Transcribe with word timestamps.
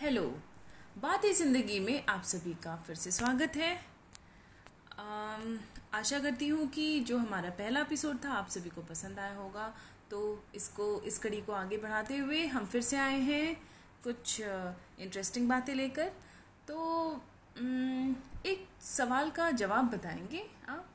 Hello, 0.00 0.22
बातें 0.98 1.32
ज़िंदगी 1.34 1.78
में 1.80 2.04
आप 2.06 2.22
सभी 2.22 2.52
का 2.54 2.74
फिर 2.86 2.96
से 2.96 3.10
स्वागत 3.10 3.56
है। 3.56 3.70
आशा 5.94 6.18
करती 6.18 6.48
हूँ 6.48 6.66
कि 6.66 7.00
जो 7.00 7.16
हमारा 7.18 7.50
पहला 7.50 7.80
एपिसोड 7.80 8.18
था, 8.24 8.32
आप 8.32 8.48
सभी 8.48 8.70
को 8.70 8.82
पसंद 8.82 9.18
आया 9.18 9.34
होगा। 9.34 9.66
तो 10.10 10.44
इसको, 10.54 11.00
इस 11.00 11.18
कड़ी 11.18 11.40
को 11.40 11.52
आगे 11.52 11.76
बढ़ाते 11.76 12.16
हुए 12.16 12.46
हम 12.46 12.66
फिर 12.66 12.82
से 12.82 12.96
आए 12.96 13.18
हैं 13.20 13.56
कुछ 14.04 14.40
इंटरेस्टिंग 14.40 15.48
बातें 15.48 15.74
लेकर। 15.74 16.12
तो 16.68 16.76
एक 18.46 18.68
सवाल 18.82 19.30
का 19.30 19.50
जवाब 19.50 19.90
बताएँगे 19.90 20.44
आप। 20.68 20.86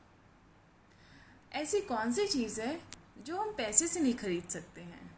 ऐसी 1.52 1.80
कौन 1.80 2.12
सी 2.12 2.26
चीज़ 2.26 2.60
है 2.60 2.80
जो 3.26 3.36
हम 3.36 3.52
पैसे 3.52 3.88
से 3.88 4.00
नहीं 4.00 4.14
खरीद 4.14 4.48
सकते 4.48 4.80
हैं? 4.80 5.10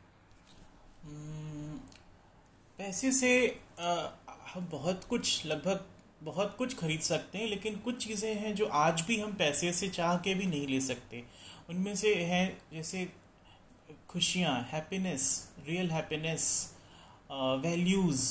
पैसे 2.78 3.12
से 3.12 3.62
हम 3.78 4.68
बहुत 4.70 5.04
कुछ, 5.04 5.46
लगभग 5.46 5.84
बहुत 6.22 6.54
कुछ 6.58 6.74
खरीद 6.78 7.00
सकते 7.00 7.38
हैं, 7.38 7.46
लेकिन 7.46 7.76
कुछ 7.76 8.06
चीज़ें 8.06 8.34
हैं 8.34 8.54
जो 8.54 8.66
आज 8.66 9.00
भी 9.00 9.18
हम 9.20 9.32
पैसे 9.32 9.72
से 9.72 9.88
चाह 9.88 10.16
के 10.18 10.34
भी 10.34 10.46
नहीं 10.46 10.66
ले 10.66 10.80
सकते। 10.80 11.22
उनमें 11.70 11.94
से 11.94 12.14
हैं, 12.14 12.58
जैसे 12.72 13.06
खुशियाँ 14.08 14.60
हैप्पीनेस 14.70 15.28
रियल 15.68 15.90
हैप्पीनेस 15.90 16.48
वैल्यूज़ 17.32 18.22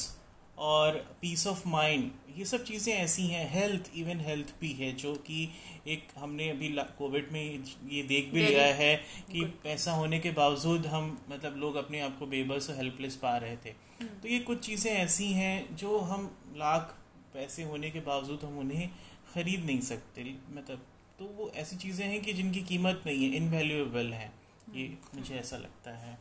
और 0.58 0.98
पीस 1.22 1.48
ऑफ़ 1.48 1.68
माइंड 1.68 2.12
ये 2.38 2.46
सब 2.46 2.64
चीज़ें 2.64 2.94
ऐसी 2.94 3.28
हैं 3.28 3.50
हेल्थ 3.52 3.92
इवन 3.96 4.20
हेल्थ 4.20 4.54
भी 4.62 4.72
है 4.74 4.92
जो 4.92 5.14
कि 5.16 5.50
एक 5.88 6.08
हमने 6.18 6.50
अभी 6.50 6.70
कोविड 6.98 7.32
में 7.32 7.42
ये 7.90 8.04
देख 8.04 8.32
भी 8.34 8.42
लिया 8.42 8.66
है 8.66 8.96
कि 9.32 9.44
पैसा 9.64 9.92
होने 9.92 10.20
के 10.20 10.32
बावजूद 10.32 10.86
हम 10.86 11.26
मतलब 11.30 11.58
लोग 11.58 11.76
अपने 11.76 12.00
आप 12.00 12.18
को 12.20 12.26
बेबस 12.26 12.70
और 12.70 12.76
हेल्पलेस 12.76 13.16
पा 13.16 13.38
रहे 13.38 13.56
थे। 13.56 13.70
तो 14.02 14.28
ये 14.28 14.40
कुछ 14.40 14.66
चीज़ें 14.66 14.92
ऐसी 14.92 15.32
हैं 15.32 15.76
जो 15.76 16.00
हम 16.00 16.38
लाख 16.58 16.96
पैसे 17.34 17.64
होने 17.64 17.90
के 17.92 18.00
बावजूद 18.00 18.40
हम 18.44 18.58
उन्हें 18.58 18.90
खरीद 19.34 19.66
नहीं 19.66 19.82
सकते 19.82 20.36
मतलब 20.54 20.86
तो 21.20 21.26
वो 21.26 21.52
ऐसी 21.56 21.76
चीज़ें 21.76 22.06
हैं 22.08 22.22
कि 22.22 22.34
जिनकी 22.34 22.62
कीमत 22.62 23.04
नहीं 23.06 23.24
है 23.24 23.36
इनवैल्यूएबल 23.36 24.14
है। 24.14 24.32
ये 24.76 24.98
मुझे 25.16 25.36
ऐसा 25.36 25.58
लगता 25.58 25.92
है। 25.92 26.18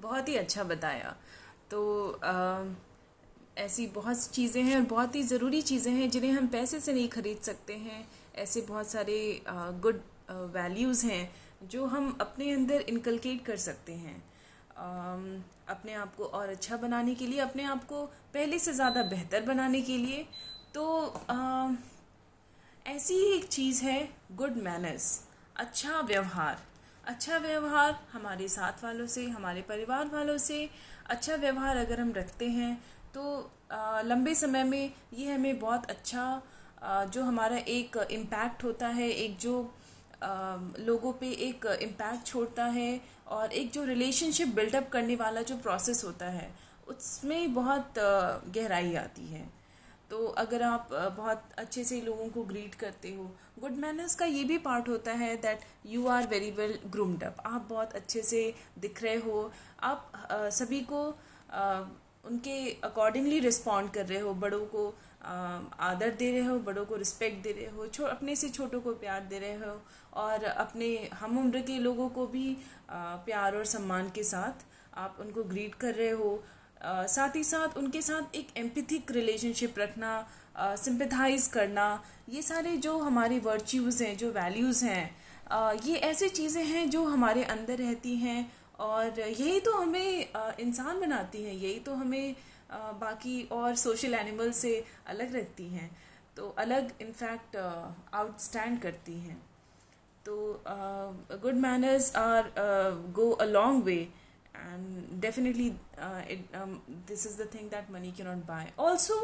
बहुत 0.00 0.28
ही 0.28 0.36
अच्छा 0.36 0.64
बताया। 0.64 1.14
तो 1.70 2.08
अ, 2.08 2.32
ऐसी 3.56 3.86
बहुत 3.86 4.18
सी 4.18 4.30
चीज़ें 4.32 4.62
हैं 4.62 4.76
और 4.76 4.82
बहुत 4.86 5.14
ही 5.16 5.22
ज़रूरी 5.22 5.60
चीज़ें 5.62 5.92
हैं 5.92 6.08
जिन्हें 6.10 6.32
हम 6.32 6.46
पैसे 6.48 6.80
से 6.80 6.92
नहीं 6.92 7.08
खरीद 7.08 7.38
सकते 7.42 7.74
हैं। 7.74 8.06
ऐसे 8.36 8.60
बहुत 8.60 8.90
सारे 8.90 9.18
गुड 9.82 10.00
वैल्यूज़ 10.54 11.04
हैं 11.06 11.68
जो 11.70 11.86
हम 11.86 12.16
अपने 12.20 12.50
अंदर 12.52 12.80
इनकलकेट 12.88 13.44
कर 13.44 13.56
सकते 13.58 13.92
हैं। 13.94 14.16
अपने 15.68 15.92
आप 15.94 16.14
को 16.16 16.24
और 16.24 16.48
अच्छा 16.48 16.76
बनाने 16.76 17.14
के 17.14 17.26
लिए, 17.26 17.38
अपने 17.40 17.64
आप 17.64 17.84
को 17.84 18.04
पहले 18.34 18.58
से 18.58 18.72
ज़्यादा 18.72 19.02
बेहतर 19.04 19.42
बनाने 19.42 19.80
के 19.82 19.96
लिए। 19.96 20.26
तो 20.74 20.84
ऐसी 22.86 23.14
ही 23.14 23.32
एक 23.36 23.44
चीज़ 23.46 23.82
है 23.84 24.08
गुड 24.32 24.56
मैनर्स 24.62 25.20
अच्छा 25.56 26.00
व्यवहार। 26.02 26.58
अच्छा 27.06 27.38
व्यवहार 27.38 27.98
हमारे 28.12 28.48
साथ 28.48 28.84
वालों 28.84 29.06
से, 29.06 29.26
हमारे 29.28 29.62
परिवार 29.62 30.08
वालों 30.08 30.36
से 30.38 30.68
अच्छा 31.06 31.34
व्यवहार 31.36 31.76
अगर 31.76 32.00
हम 32.00 32.12
रखते 32.12 32.48
हैं 32.50 32.78
तो 33.14 33.50
आ, 33.72 34.00
लंबे 34.00 34.34
समय 34.34 34.64
में 34.64 34.92
ये 35.14 35.32
हमें 35.32 35.58
बहुत 35.60 35.90
अच्छा 35.90 36.42
आ, 36.82 37.04
जो 37.04 37.22
हमारा 37.22 37.56
एक 37.56 37.96
इम्पैक्ट 38.10 38.64
होता 38.64 38.88
है 38.88 39.08
एक 39.08 39.38
जो 39.38 39.62
आ, 40.22 40.56
लोगों 40.78 41.12
पे 41.12 41.30
एक 41.48 41.66
इम्पैक्ट 41.82 42.26
छोड़ता 42.26 42.64
है 42.64 43.00
और 43.28 43.52
एक 43.52 43.70
जो 43.70 43.84
रिलेशनशिप 43.84 44.54
बिल्डअप 44.54 44.88
करने 44.88 45.16
वाला 45.16 45.42
जो 45.42 45.56
प्रोसेस 45.56 46.04
होता 46.04 46.26
है 46.26 46.54
उसमें 46.88 47.54
बहुत 47.54 47.94
गहराई 48.54 48.94
आती 48.94 49.26
है। 49.26 49.48
तो 50.10 50.26
अगर 50.38 50.62
आप 50.62 50.88
बहुत 51.16 51.42
अच्छे 51.58 51.84
से 51.84 52.00
लोगों 52.00 52.28
को 52.28 52.42
ग्रीट 52.44 52.74
करते 52.74 53.14
हो 53.14 53.24
गुड 53.60 53.76
मैनर्स 53.76 54.14
का 54.14 54.24
ये 54.24 54.44
भी 54.44 54.58
पार्ट 54.58 54.88
होता 54.88 55.12
है 55.12 55.36
that 55.36 55.60
you 55.86 56.06
are 56.08 56.26
very 56.26 56.50
well 56.50 56.78
groomed 56.86 57.24
up 57.24 57.36
आप 57.46 57.66
बहुत 57.70 57.94
अच्छे 57.94 58.22
से 58.22 58.42
दिख 58.78 59.02
रहे 59.02 59.16
हो। 59.16 59.50
आप 59.82 60.12
सभी 60.52 60.80
को 60.80 61.00
उनके 62.26 62.58
अकॉर्डिंगली 62.84 63.38
रिस्पॉन्ड 63.40 63.90
कर 63.92 64.06
रहे 64.06 64.18
हो, 64.18 64.34
बड़ों 64.34 64.64
को 64.66 64.86
आदर 65.24 66.10
दे 66.10 66.30
रहे 66.30 66.40
हो, 66.40 66.58
बड़ों 66.60 66.84
को 66.84 66.96
रिस्पेक्ट 66.96 67.42
दे 67.42 67.52
रहे 67.52 67.66
हो, 67.66 67.86
छो, 67.86 68.04
अपने 68.04 68.36
से 68.36 68.48
छोटों 68.48 68.80
को 68.80 68.92
प्यार 68.94 69.20
दे 69.30 69.38
रहे 69.38 69.54
हो 69.56 69.80
और 70.14 70.44
अपने, 70.44 70.88
हम 71.14 71.38
उम्र 71.38 71.60
के 71.62 71.78
लोगों 71.78 72.08
को 72.08 72.26
भी 72.26 72.56
प्यार 72.90 73.56
और 73.56 73.64
सम्मान 73.66 74.10
के 74.14 74.22
साथ 74.24 74.64
आप 74.96 75.16
उनको 75.20 75.44
ग्रीट 75.44 75.74
कर 75.74 75.94
रहे 75.94 76.10
हो। 76.12 76.42
साथ 76.84 77.36
ही 77.36 77.44
साथ 77.44 77.76
उनके 77.78 78.00
साथ 78.02 78.34
एक 78.36 78.48
एम्पैथिक 78.56 79.10
रिलेशनशिप 79.10 79.78
रखना 79.78 80.26
सिंपथाइज 80.58 81.46
करना, 81.46 82.02
ये 82.28 82.42
सारे 82.42 82.76
जो 82.78 82.98
हमारी 82.98 83.38
वर्च्यूज़ 83.40 84.02
हैं, 84.04 84.16
जो 84.16 84.30
वैल्यूज़ 84.32 84.84
हैं 84.84 85.14
ये 85.84 85.96
ऐसी 86.02 86.28
चीज़ें 86.30 86.64
हैं 86.64 86.88
जो 86.90 87.04
हमारे 87.04 87.44
अंदर 87.46 87.78
रहती 87.78 88.14
हैं 88.16 88.50
और 88.84 89.20
यही 89.20 89.60
तो 89.60 89.72
हमें 89.72 90.28
इंसान 90.60 91.00
बनाती 91.00 91.42
हैं, 91.44 91.52
यही 91.54 91.78
तो 91.80 91.94
हमें 91.94 92.36
बाकी 93.00 93.42
और 93.52 93.74
सोशल 93.76 94.14
एनिमल 94.14 94.50
से 94.54 94.72
अलग 95.08 95.34
रखती 95.36 95.68
हैं। 95.68 95.90
तो 96.36 96.48
अलग 96.58 96.92
इनफैक्ट 97.00 97.56
आउटस्टैंड 97.56 98.80
करती 98.82 99.18
हैं। 99.18 99.40
तो 100.26 100.34
good 101.42 101.54
manners 101.62 102.14
are 102.16 102.52
go 103.14 103.30
a 103.30 103.44
long 103.46 103.84
way 103.84 103.96
and 104.56 105.20
definitely 105.20 105.68
this 107.08 107.26
is 107.26 107.36
the 107.42 107.48
thing 107.54 107.68
that 107.70 107.90
money 107.90 108.12
के 108.12 108.22
नॉट 108.22 108.44
बाय 108.46 108.72
ऑल्सो 108.78 109.18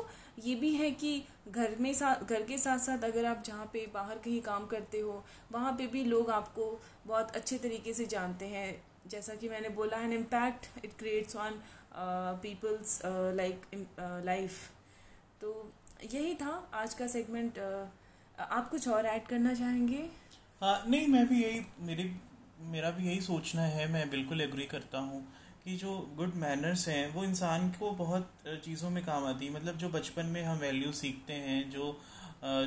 ये 0.44 0.54
भी 0.54 0.72
है 0.74 0.90
कि 0.92 1.12
घर 1.48 1.74
में 1.80 1.92
साथ 1.94 2.24
घर 2.24 2.42
के 2.42 2.58
साथ 2.58 2.78
साथ 2.78 3.04
अगर 3.04 3.24
आप 3.24 3.42
जहाँ 3.46 3.66
पे 3.72 3.86
बाहर 3.94 4.18
कहीं 4.18 4.40
काम 4.42 4.66
करते 4.66 5.00
हो, 5.00 5.24
वहाँ 5.52 5.72
पे 5.72 5.86
भी 5.86 6.04
लोग 6.04 6.30
आपको 6.30 6.66
बहुत 7.06 7.36
अच्छे 7.36 7.58
तरीके 7.58 7.94
से 7.94 8.06
जानते 8.06 8.46
हैं। 8.48 8.70
जैसा 9.10 9.34
कि 9.34 9.48
मैंने 9.48 9.68
बोला 9.76 9.98
an 10.02 10.12
impact 10.12 10.84
it 10.84 10.92
creates 10.98 11.36
on 11.36 11.60
peoples 12.42 13.00
like 13.36 13.66
life 14.24 14.58
तो 15.40 15.52
यही 16.04 16.34
था 16.34 16.52
आज 16.74 16.94
का 16.94 17.06
सेगमेंट 17.08 17.58
uh, 17.58 17.86
आप 18.40 18.68
कुछ 18.70 18.88
और 18.88 19.06
ऐड 19.06 19.26
करना 19.26 19.54
चाहेंगे? 19.54 20.08
हाँ 20.60 20.82
नहीं 20.88 21.06
मैं 21.08 21.26
भी 21.28 21.42
यही 21.42 21.60
मेरी 21.80 22.10
मेरा 22.70 22.90
भी 22.90 23.06
यही 23.08 23.20
सोचना 23.20 23.62
है। 23.64 23.86
मैं 23.92 24.08
बिल्कुल 24.10 24.40
एग्री 24.40 24.64
करता 24.66 24.98
हूँ 25.00 25.20
कि 25.64 25.76
जो 25.76 25.96
गुड 26.16 26.34
मैनर्स 26.36 26.88
हैं 26.88 27.12
वो 27.14 27.24
इंसान 27.24 27.68
को 27.72 27.90
बहुत 27.96 28.32
चीज़ों 28.64 28.90
में 28.90 29.04
काम 29.04 29.24
आती 29.26 29.46
है। 29.46 29.52
मतलब 29.52 29.76
जो 29.78 29.88
बचपन 29.88 30.26
में 30.26 30.42
हम 30.44 30.58
वैल्यू 30.58 30.92
सीखते 30.92 31.32
हैं 31.46 31.70
जो 31.70 31.92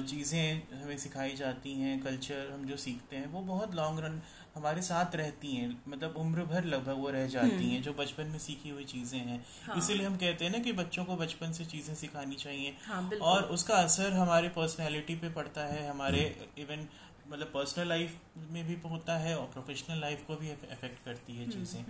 चीज़ें 0.10 0.82
हमें 0.82 0.98
सिखाई 0.98 1.36
जाती 1.36 1.74
हैं 1.74 2.00
कल्चर 2.00 2.50
हम 2.54 2.66
जो 2.66 2.78
सीखते 2.78 3.16
हैं 3.16 3.28
वो 3.32 3.42
बहुत 3.44 3.76
लॉन्ग 3.76 4.00
रन 4.00 4.22
हमारे 4.56 4.82
साथ 4.82 5.16
रहती 5.16 5.52
हैं 5.56 5.70
मतलब 5.88 6.18
उम्र 6.18 6.44
भर 6.44 6.64
लगभग 6.64 6.98
वो 6.98 7.10
रह 7.10 7.28
जाती 7.28 7.70
हैं 7.70 7.82
जो 7.84 7.94
बचपन 7.94 8.28
में 8.28 8.40
सीखी 8.40 8.70
हुई 8.70 8.84
चीज़ें 8.84 9.20
हैं। 9.20 9.46
हाँ। 9.66 9.78
इसीलिए 9.78 10.06
हम 10.06 10.16
कहते 10.18 10.46
हैं 10.46 10.52
ना 10.52 10.60
कि 10.60 10.74
बच्चों 10.74 11.06
को 11.06 11.16
बचपन 11.16 11.52
से 11.52 11.66
चीज़ें 11.66 11.94
सिखानी 11.96 12.36
चाहिए। 12.36 12.76
हाँ 12.86 13.10
और 13.22 13.44
उसका 13.44 13.76
असर 13.76 14.12
हमारे 14.12 14.50
पर्सनैलिटी 14.50 15.16
पे 15.16 15.30
पड़ता 15.30 15.66
है 15.66 15.88
हमारे 15.90 16.22
इवन 16.58 16.88
मतलब 17.28 17.48
पर्सनल 17.54 17.88
लाइफ 17.88 18.18
में 18.52 18.66
भी 18.68 18.78
होता 18.90 19.18
है 19.18 19.36
और 19.38 19.46
प्रोफेशनल 19.54 20.00
लाइफ 20.02 20.24
को 20.28 20.36
भी 20.36 20.50
अफेक्ट 20.50 21.04
करती 21.06 21.36
है 21.36 21.50
चीज़ें। 21.52 21.86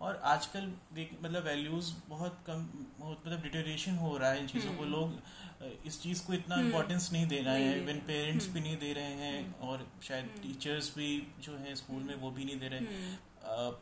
और 0.00 0.20
आजकल 0.26 0.70
देख 0.94 1.16
मतलब 1.22 1.44
वैल्यूज़ 1.44 1.92
बहुत 2.08 2.38
कम 2.46 2.66
बहुत 2.98 3.22
मतलब 3.26 3.42
डिटेरेशन 3.42 3.96
हो 3.96 4.16
रहा 4.16 4.30
है 4.30 4.40
इन 4.40 4.46
चीज़ों 4.46 4.74
को। 4.74 4.84
लोग 4.86 5.86
इस 5.86 6.00
चीज़ 6.02 6.24
को 6.26 6.32
इतना 6.34 6.60
इम्पोर्टेंस 6.60 7.08
नहीं 7.12 7.26
दे 7.26 7.40
रहे 7.40 7.62
हैं 7.62 7.76
इवन 7.76 8.00
पेरेंट्स 8.06 8.48
भी 8.48 8.60
नहीं 8.60 8.76
दे 8.76 8.92
रहे 8.92 9.14
हैं 9.16 9.58
और 9.60 9.86
शायद 10.02 10.30
टीचर्स 10.42 10.92
भी 10.96 11.10
जो 11.42 11.56
है 11.56 11.74
स्कूल 11.76 12.02
में 12.02 12.14
वो 12.16 12.30
भी 12.30 12.44
नहीं 12.44 12.58
दे 12.60 12.68
रहे। 12.68 12.80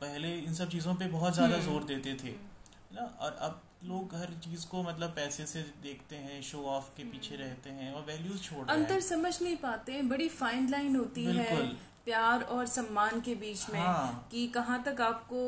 पहले 0.01 0.35
इन 0.39 0.55
सब 0.55 0.71
चीज़ों 0.71 0.95
पर 0.95 1.11
बहुत 1.11 1.35
ज़्यादा 1.35 1.59
ज़ोर 1.61 1.85
देते 1.85 2.15
थे 2.15 2.35
ना? 2.95 3.05
और 3.21 3.33
अब 3.43 3.63
लोग 3.85 4.15
हर 4.15 4.31
चीज़ 4.45 4.67
को 4.69 4.83
मतलब 4.83 5.11
पैसे 5.17 5.45
से 5.47 5.61
देखते 5.83 6.17
हैं 6.17 6.41
शो 6.43 6.63
ऑफ़ 6.69 6.89
के 6.97 7.05
पीछे 7.05 7.37
रहते 7.37 7.71
हैं 7.71 7.93
और 7.93 8.03
वैल्यूज़ 8.03 8.43
छोड़ 8.43 8.69
अंतर 8.71 8.93
हैं। 8.93 9.01
समझ 9.01 9.33
नहीं 9.43 9.57
पाते 9.57 9.93
हैं 9.93 10.09
बड़ी 10.09 10.29
फाइन 10.37 10.69
लाइन 10.71 10.97
होती 10.97 11.25
है 11.25 11.67
प्यार 12.05 12.43
और 12.55 12.67
सम्मान 12.67 13.21
के 13.21 13.35
बीच 13.35 13.69
में 13.71 13.81
हाँ। 13.81 14.29
कि 14.31 14.47
कहाँ 14.55 14.83
तक 14.87 15.01
आपको 15.01 15.39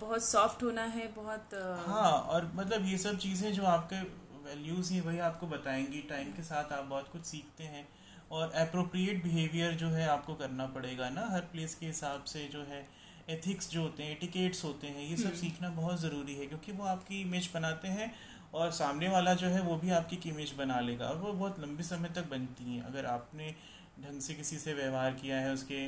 बहुत 0.00 0.24
सॉफ्ट 0.24 0.62
होना 0.62 0.82
है 0.96 1.06
बहुत 1.16 1.54
हाँ 1.86 2.10
और 2.12 2.50
मतलब 2.54 2.86
ये 2.86 2.98
सब 2.98 3.18
चीज़ें 3.18 3.52
जो 3.52 3.64
आपके 3.66 4.00
वैल्यूज़ 4.48 4.92
ही 4.92 5.00
वही 5.00 5.18
आपको 5.28 5.46
बताएँगी। 5.46 6.00
टाइम 6.08 6.32
के 6.32 6.42
साथ 6.42 6.72
आप 6.72 6.84
बहुत 6.84 7.08
कुछ 7.12 7.24
सीखते 7.26 7.64
हैं 7.64 7.86
और 8.30 8.50
अप्रोप्रिएट 8.62 9.22
बिहेवियर 9.24 9.72
जो 9.74 9.88
है 9.88 10.08
आपको 10.08 10.34
करना 10.34 10.66
पड़ेगा 10.74 11.08
ना। 11.10 11.26
हर 11.30 11.40
प्लेस 11.52 11.74
के 11.74 11.86
हिसाब 11.86 12.24
से 12.24 12.48
जो 12.52 12.62
है 12.64 12.86
एथिक्स 13.30 13.70
जो 13.70 13.82
होते 13.82 14.02
हैं 14.02 14.10
एटिकेट्स 14.10 14.64
होते 14.64 14.86
हैं 14.86 15.08
ये 15.10 15.16
सब 15.16 15.34
सीखना 15.34 15.68
बहुत 15.68 16.00
ज़रूरी 16.00 16.34
है 16.34 16.46
क्योंकि 16.46 16.72
वो 16.72 16.84
आपकी 16.84 17.20
इमेज 17.20 17.50
बनाते 17.54 17.88
हैं 17.88 18.14
और 18.54 18.70
सामने 18.70 19.08
वाला 19.08 19.34
जो 19.34 19.46
है 19.46 19.60
वो 19.60 19.76
भी 19.76 19.90
आपकी 19.90 20.28
इमेज 20.30 20.52
बना 20.58 20.80
लेगा 20.80 21.06
और 21.06 21.16
वो 21.16 21.32
बहुत 21.32 21.60
लंबे 21.60 21.82
समय 21.82 22.08
तक 22.08 22.28
बनती 22.30 22.64
हैं। 22.64 22.82
अगर 22.82 23.06
आपने 23.06 23.54
ढंग 24.00 24.20
से 24.20 24.34
किसी 24.34 24.58
से 24.58 24.74
व्यवहार 24.74 25.12
किया 25.12 25.36
है 25.36 25.52
उसके 25.52 25.80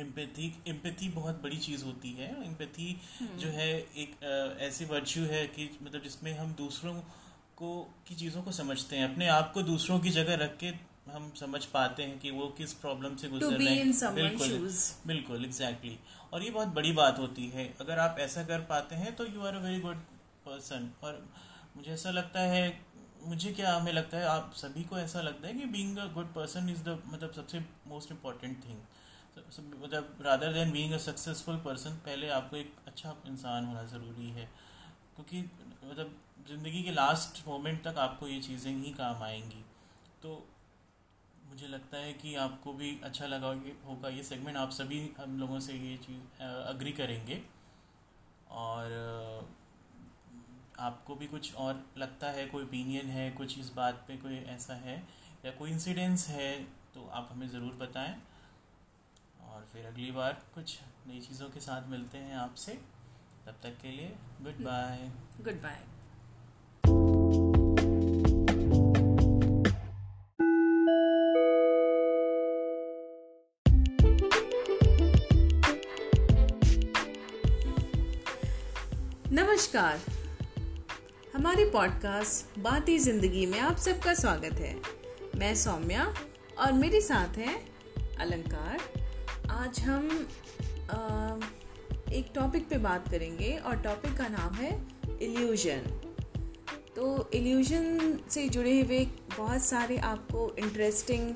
एम्पैथी 0.00 0.62
एम्पैथी 0.68 1.08
बहुत 1.08 1.42
बड़ी 1.42 1.56
चीज़ 1.56 1.84
होती 1.84 2.12
है। 2.12 2.44
एम्पैथी 2.46 3.00
जो 3.38 3.48
है 3.48 3.68
एक 3.96 4.24
अ, 4.24 4.60
ऐसी 4.60 4.84
वर्च्यू 4.84 5.24
है 5.24 5.46
कि 5.46 5.70
मतलब 5.82 6.02
जिसमें 6.02 6.38
हम 6.38 6.52
दूसरों 6.54 6.94
को 7.56 7.82
की 8.08 8.14
चीज़ों 8.14 8.42
को 8.42 8.52
समझते 8.52 8.96
हैं। 8.96 9.12
अपने 9.12 9.28
आप 9.28 9.52
को 9.52 9.62
दूसरों 9.62 9.98
की 10.00 10.10
जगह 10.10 10.34
रख 10.34 10.56
के 10.56 10.70
हम 11.10 11.30
समझ 11.36 11.64
पाते 11.66 12.02
हैं 12.02 12.18
कि 12.18 12.30
वो 12.30 12.46
किस 12.58 12.72
प्रॉब्लम 12.74 13.16
से 13.16 13.28
गुजर 13.28 13.46
रहे 13.58 13.74
हैं। 13.74 14.14
बिल्कुल 14.14 14.48
बिल्कुल 15.06 15.44
एग्जैक्टली 15.44 15.90
exactly. 15.90 16.32
और 16.32 16.42
ये 16.42 16.50
बहुत 16.50 16.68
बड़ी 16.74 16.92
बात 16.92 17.18
होती 17.18 17.48
है। 17.48 17.64
अगर 17.80 17.98
आप 17.98 18.16
ऐसा 18.20 18.42
कर 18.44 18.60
पाते 18.64 18.96
हैं 18.96 19.14
तो 19.16 19.26
you 19.26 19.42
are 19.42 19.54
a 19.54 19.60
very 19.60 19.80
good 19.80 19.96
person 20.46 20.90
और 21.04 21.24
मुझे 21.76 21.90
ऐसा 21.92 22.10
लगता 22.10 22.40
है 22.50 22.62
मुझे 23.24 23.52
क्या 23.52 23.74
हमें 23.76 23.92
लगता 23.92 24.16
है 24.16 24.24
आप 24.26 24.52
सभी 24.56 24.82
को 24.84 24.98
ऐसा 24.98 25.20
लगता 25.20 25.48
है 25.48 25.54
कि 25.54 25.64
being 25.68 25.96
a 25.98 26.06
good 26.14 26.32
person 26.34 26.68
is 26.70 26.82
the 26.82 26.98
मतलब 27.06 27.32
सबसे 27.32 27.60
मोस्ट 27.88 28.12
इंपॉर्टेंट 28.12 28.64
थिंग 28.64 28.78
मतलब 29.82 30.18
rather 30.22 30.52
than 30.52 30.70
being 30.72 30.92
a 30.92 30.98
successful 30.98 31.56
person 31.64 31.90
पहले 32.06 32.28
आपको 32.30 32.56
एक 32.56 32.74
अच्छा 32.86 33.14
इंसान 33.26 33.64
होना 33.64 33.82
ज़रूरी 33.86 34.30
है। 34.30 34.48
क्योंकि 35.16 35.40
मतलब 35.84 36.14
ज़िंदगी 36.48 36.82
के 36.82 36.92
लास्ट 36.92 37.46
मोमेंट 37.48 37.82
तक 37.84 37.98
आपको 37.98 38.28
ये 38.28 38.40
चीज़ें 38.42 38.70
ही 38.74 38.92
काम 38.92 39.22
आएँगी। 39.22 39.64
तो 40.22 40.32
मुझे 41.58 41.68
लगता 41.68 41.98
है 41.98 42.12
कि 42.12 42.34
आपको 42.36 42.72
भी 42.72 42.88
अच्छा 43.04 43.26
लगा 43.26 43.46
होगा 43.86 44.08
ये 44.08 44.22
सेगमेंट 44.22 44.56
आप 44.56 44.70
सभी 44.70 44.98
हम 45.18 45.38
लोगों 45.40 45.58
से 45.60 45.72
ये 45.74 45.96
चीज़ 45.96 46.42
अग्री 46.42 46.92
करेंगे। 46.92 47.40
और 48.58 48.94
आपको 50.80 51.14
भी 51.14 51.26
कुछ 51.26 51.54
और 51.56 51.82
लगता 51.98 52.30
है 52.30 52.46
कोई 52.46 52.64
ओपिनियन 52.64 53.10
है 53.10 53.30
कुछ 53.32 53.58
इस 53.58 53.72
बात 53.76 54.04
पे 54.08 54.16
कोई 54.18 54.38
ऐसा 54.54 54.74
है 54.76 54.96
या 55.44 55.52
कोई 55.58 55.70
इंसिडेंस 55.70 56.28
है 56.28 56.54
तो 56.94 57.08
आप 57.10 57.28
हमें 57.32 57.48
ज़रूर 57.48 57.74
बताएँ। 57.82 58.16
और 59.42 59.68
फिर 59.72 59.86
अगली 59.86 60.10
बार 60.12 60.42
कुछ 60.54 60.78
नई 61.08 61.20
चीज़ों 61.20 61.50
के 61.50 61.60
साथ 61.60 61.90
मिलते 61.90 62.18
हैं 62.20 62.36
आपसे। 62.38 62.80
तब 63.46 63.60
तक 63.62 63.78
के 63.82 63.90
लिए 63.90 64.16
गुड 64.42 64.64
बाय 64.64 65.10
गुड 65.40 65.62
बाय 65.62 65.84
नमस्कार। 79.58 80.00
हमारे 81.34 81.64
पॉडकास्ट 81.70 82.58
बाती 82.58 82.98
ज़िंदगी 82.98 83.46
में 83.46 83.58
आप 83.60 83.76
सबका 83.76 84.14
स्वागत 84.14 84.52
है। 84.52 84.74
मैं 85.36 85.54
सौम्या 85.54 86.04
और 86.58 86.72
मेरे 86.72 87.00
साथ 87.00 87.38
है 87.38 87.54
अलंकार। 88.20 88.78
आज 89.50 89.80
हम 89.80 90.06
आ, 90.90 91.36
एक 92.12 92.30
टॉपिक 92.34 92.68
पे 92.68 92.78
बात 92.78 93.10
करेंगे 93.10 93.56
और 93.56 93.76
टॉपिक 93.76 94.16
का 94.16 94.28
नाम 94.28 94.54
है 94.54 94.70
इल्यूजन 95.22 95.82
तो 96.96 97.30
इल्यूजन 97.34 98.18
से 98.30 98.48
जुड़े 98.48 98.80
हुए 98.80 99.04
बहुत 99.38 99.64
सारे 99.64 99.98
आपको 100.06 100.50
इंटरेस्टिंग 100.58 101.34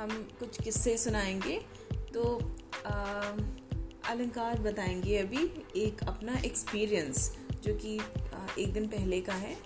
हम 0.00 0.10
कुछ 0.38 0.62
किस्से 0.62 0.96
सुनाएँगे। 0.98 1.60
तो 2.14 2.38
आ, 2.86 2.94
अलंकार 4.10 4.58
बताएँगे 4.58 5.18
अभी 5.18 5.50
एक 5.76 6.02
अपना 6.08 6.38
एक्सपीरियंस 6.38 7.36
जो 7.64 7.74
कि 7.74 8.00
एक 8.62 8.72
दिन 8.72 8.86
पहले 8.86 9.20
का 9.20 9.32
है 9.32 9.56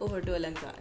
ओवर 0.00 0.20
टू 0.20 0.32
अलंकार। 0.32 0.74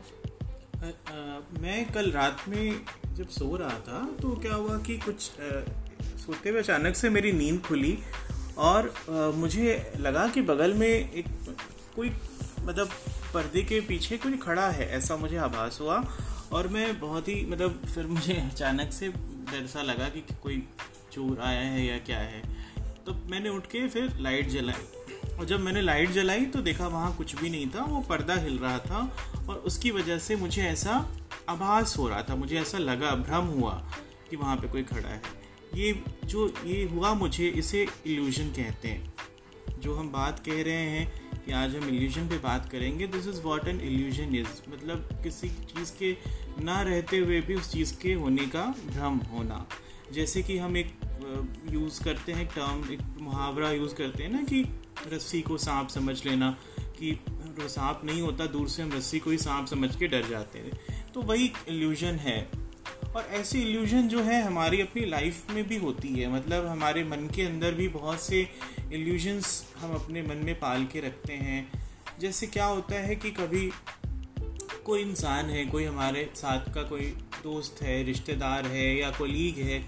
मैं 1.60 1.92
कल 1.92 2.12
रात 2.12 2.46
में 2.48 2.82
जब 3.14 3.30
सो 3.30 3.56
रहा 3.58 3.80
था 3.80 4.16
तो 4.22 4.36
क्या 4.36 4.54
हुआ 4.54 4.78
कि 4.78 4.98
कुछ 4.98 5.32
आ, 5.32 5.62
सोते 6.18 6.50
हुए 6.50 6.60
अचानक 6.60 6.96
से 6.96 7.10
मेरी 7.10 7.32
नींद 7.32 7.62
खुली 7.62 8.00
और 8.58 8.94
आ, 9.10 9.38
मुझे 9.38 9.94
लगा 10.00 10.28
कि 10.28 10.42
बगल 10.42 10.74
में 10.74 10.88
एक 10.88 11.26
कोई 11.96 12.12
मतलब 12.60 12.90
पर्दे 13.34 13.62
के 13.62 13.80
पीछे 13.82 14.18
कोई 14.18 14.38
खड़ा 14.38 14.70
है 14.70 14.90
ऐसा 14.90 15.18
मुझे 15.18 15.38
आभास 15.38 15.78
हुआ 15.82 16.18
और 16.52 16.68
मैं 16.68 17.00
बहुत 17.00 17.28
ही 17.28 17.46
मतलब 17.46 17.86
फिर 17.96 18.08
मुझे 18.08 18.34
अचानक 18.54 18.94
से 18.94 19.08
डर 19.52 19.68
सा 19.68 19.82
लगा 19.82 20.10
कि 20.10 20.22
कोई 20.44 20.68
चोर 21.12 21.40
आया 21.40 21.62
है 21.62 21.86
या 21.86 21.98
क्या 21.98 22.20
है। 22.20 22.42
तो 23.06 23.14
मैंने 23.14 23.50
उठ 23.50 23.66
के 23.66 23.88
फिर 23.88 24.18
लाइट 24.20 24.50
जलाई। 24.50 24.97
और 25.40 25.46
जब 25.46 25.60
मैंने 25.60 25.82
लाइट 25.82 26.12
जलाई 26.12 26.46
तो 26.46 26.62
देखा 26.62 26.88
वहाँ 26.88 27.16
कुछ 27.16 27.36
भी 27.36 27.50
नहीं 27.50 27.68
था, 27.70 27.84
वो 27.84 28.00
पर्दा 28.10 28.36
हिल 28.36 28.58
रहा 28.60 28.78
था 28.80 29.00
और 29.50 29.56
उसकी 29.58 29.92
वजह 29.92 30.18
से 30.20 30.36
मुझे 30.36 30.62
ऐसा 30.62 30.94
आभास 31.50 31.98
हो 31.98 32.08
रहा 32.08 32.22
था, 32.24 32.36
मुझे 32.36 32.60
ऐसा 32.60 32.78
लगा, 32.78 33.12
भ्रम 33.12 33.46
हुआ 33.50 33.74
कि 34.30 34.36
वहाँ 34.36 34.56
पे 34.58 34.68
कोई 34.68 34.84
खड़ा 34.84 35.10
है। 35.10 35.22
ये 35.76 35.94
जो 36.26 36.48
ये 36.66 36.84
हुआ 36.86 37.14
मुझे 37.14 37.48
इसे 37.48 37.86
इल्यूजन 38.06 38.50
कहते 38.52 38.88
हैं। 38.88 39.14
जो 39.80 39.96
हम 39.96 40.12
बात 40.12 40.40
कह 40.46 40.62
रहे 40.64 40.90
हैं 40.90 41.42
कि 41.46 41.52
आज 41.52 41.76
हम 41.76 41.88
इल्यूजन 41.90 42.28
पे 42.30 42.38
बात 42.38 42.70
करेंगे 42.70 43.08
this 43.08 43.28
is 43.28 43.42
what 43.42 43.68
an 43.68 43.82
illusion 43.82 44.36
is 44.36 44.62
मतलब 44.70 45.10
किसी 45.24 45.50
चीज़ 45.50 45.92
के 46.00 46.16
ना 46.64 46.82
रहते 46.82 47.18
हुए 47.18 47.42
भी 47.42 47.56
उस 47.56 47.72
चीज़ 47.72 47.94
के 48.02 48.14
होने 48.14 48.46
का 48.48 48.64
भ्रम 48.88 49.18
होना। 49.32 49.66
जैसे 50.14 50.42
कि 50.44 50.58
हम 50.58 50.78
एक 50.78 50.94
यूज़ 51.72 52.04
करते 52.04 52.32
हैं 52.32 52.48
टर्म 52.48 52.92
एक 52.94 53.00
मुहावरा 53.22 53.72
यूज़ 53.72 53.96
करते 53.96 54.24
हैं 54.24 54.32
ना 54.32 54.42
कि 54.44 54.64
रस्सी 55.08 55.42
को 55.42 55.58
सांप 55.58 55.90
समझ 55.90 56.26
लेना 56.26 56.58
कि 56.80 57.20
सांप 57.60 58.02
नहीं 58.04 58.22
होता, 58.22 58.46
दूर 58.46 58.70
से 58.70 58.84
हम 58.84 58.94
रस्सी 58.94 59.20
को 59.20 59.32
ही 59.32 59.38
सांप 59.38 59.68
समझ 59.68 59.96
के 59.96 60.08
डर 60.08 60.30
जाते 60.30 60.60
हैं। 60.60 61.12
तो 61.14 61.22
वही 61.22 61.52
इल्यूजन 61.68 62.16
है। 62.16 62.50
और 63.16 63.28
ऐसी 63.32 63.62
इल्यूजन 63.62 64.08
जो 64.08 64.22
है 64.22 64.42
हमारी 64.44 64.82
अपनी 64.82 65.06
लाइफ 65.06 65.52
में 65.52 65.68
भी 65.68 65.78
होती 65.78 66.08
है। 66.08 66.34
मतलब 66.34 66.66
हमारे 66.66 67.04
मन 67.04 67.30
के 67.36 67.42
अंदर 67.42 67.72
भी 67.72 67.88
बहुत 67.88 68.22
से 68.22 68.50
इल्यूजन्स 68.94 69.66
हम 69.78 69.94
अपने 69.94 70.22
मन 70.22 70.38
में 70.38 70.60
पाल 70.60 70.86
के 70.86 71.00
रखते 71.00 71.34
हैं। 71.34 71.72
जैसे 72.20 72.48
क्या 72.48 72.66
होता 72.66 72.96
है 72.96 73.16
कि 73.16 73.32
कभी 73.32 73.72
कोई 74.86 75.02
इंसान 75.02 75.46
है, 75.46 75.66
कोई 75.66 75.84
हमारे 75.84 76.30
साथ 76.36 76.74
का 76.74 76.84
कोई 76.84 77.06
दोस्त 77.44 77.82
है, 77.82 78.04
रिश्तेदार 78.04 78.66
है 78.66 78.98
या 78.98 79.10
कोलीग 79.12 79.58
है 79.58 79.80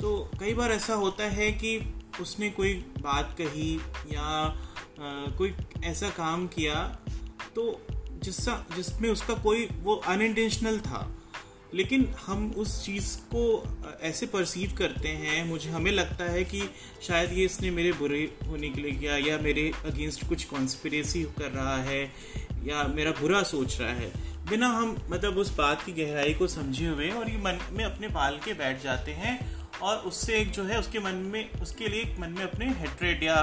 तो 0.00 0.30
कई 0.40 0.54
बार 0.54 0.72
ऐसा 0.72 0.94
होता 0.94 1.24
है 1.24 1.52
कि 1.52 1.78
उसने 2.20 2.50
कोई 2.50 2.74
बात 2.98 3.34
कही 3.40 3.80
या 4.12 4.20
आ, 4.20 5.30
कोई 5.38 5.54
ऐसा 5.84 6.08
काम 6.08 6.46
किया 6.46 6.74
तो 7.56 7.86
जिससा 8.22 8.66
जिसमें 8.76 9.10
उसका 9.10 9.34
कोई 9.34 9.68
वो 9.82 9.94
अनइंटेंशनल 9.94 10.80
था। 10.80 11.18
लेकिन 11.74 12.14
हम 12.26 12.50
उस 12.56 12.84
चीज़ 12.86 13.16
को 13.16 13.42
ऐसे 14.02 14.26
परसीव 14.26 14.74
करते 14.78 15.08
हैं 15.08 15.44
मुझे 15.44 15.70
हमें 15.70 15.90
लगता 15.92 16.24
है 16.24 16.44
कि 16.44 16.62
शायद 17.02 17.32
ये 17.32 17.44
इसने 17.44 17.70
मेरे 17.70 17.92
बुरे 17.92 18.34
होने 18.46 18.68
के 18.68 18.80
लिए 18.80 18.92
किया 18.92 19.16
या 19.16 19.38
मेरे 19.38 19.72
अगेंस्ट 19.84 20.28
कुछ 20.28 20.44
कॉन्स्परेसी 20.44 21.22
कर 21.22 21.50
रहा 21.50 21.76
है 21.76 22.04
या 22.64 22.84
मेरा 22.84 23.10
बुरा 23.10 23.42
सोच 23.42 23.80
रहा 23.80 23.90
है। 23.90 24.12
बिना 24.50 24.68
हम 24.68 24.96
मतलब 25.10 25.38
उस 25.38 25.56
बात 25.56 25.82
की 25.82 25.92
गहराई 25.92 26.34
को 26.34 26.46
समझे 26.46 26.86
हुए 26.86 27.10
और 27.10 27.30
ये 27.30 27.36
मन 27.36 27.58
में 27.70 27.84
अपने 27.84 28.08
पाल 28.08 28.38
के 28.44 28.54
बैठ 28.54 28.82
जाते 28.82 29.12
हैं 29.12 29.61
और 29.82 29.96
उससे 29.98 30.38
एक 30.38 30.50
जो 30.50 30.64
है, 30.64 30.78
उसके 30.78 30.98
मन 30.98 31.14
में, 31.32 31.50
उसके 31.52 31.88
लिए 31.88 32.02
एक 32.02 32.18
मन 32.20 32.30
में 32.30 32.42
अपने 32.42 32.66
हेट्रेड 32.70 33.22
या 33.22 33.42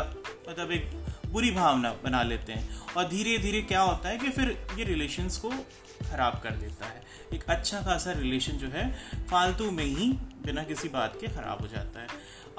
मतलब 0.49 0.71
एक 0.71 0.91
बुरी 1.27 1.51
भावना 1.51 1.91
बना 2.03 2.23
लेते 2.23 2.53
हैं। 2.53 2.79
और 2.97 3.07
धीरे 3.07 3.37
धीरे 3.37 3.61
क्या 3.61 3.81
होता 3.81 4.09
है 4.09 4.17
कि 4.17 4.29
फिर 4.29 4.57
ये 4.77 4.83
रिलेशंस 4.83 5.37
को 5.37 5.49
ख़राब 6.01 6.39
कर 6.43 6.51
देता 6.51 6.85
है। 6.85 7.01
एक 7.33 7.43
अच्छा 7.49 7.81
खासा 7.81 8.11
रिलेशन 8.11 8.57
जो 8.57 8.67
है, 8.67 8.89
फालतू 9.31 9.71
में 9.71 9.83
ही 9.83 10.11
बिना 10.45 10.63
किसी 10.63 10.89
बात 10.89 11.17
के 11.21 11.27
ख़राब 11.27 11.61
हो 11.61 11.67
जाता 11.67 12.01
है। 12.01 12.07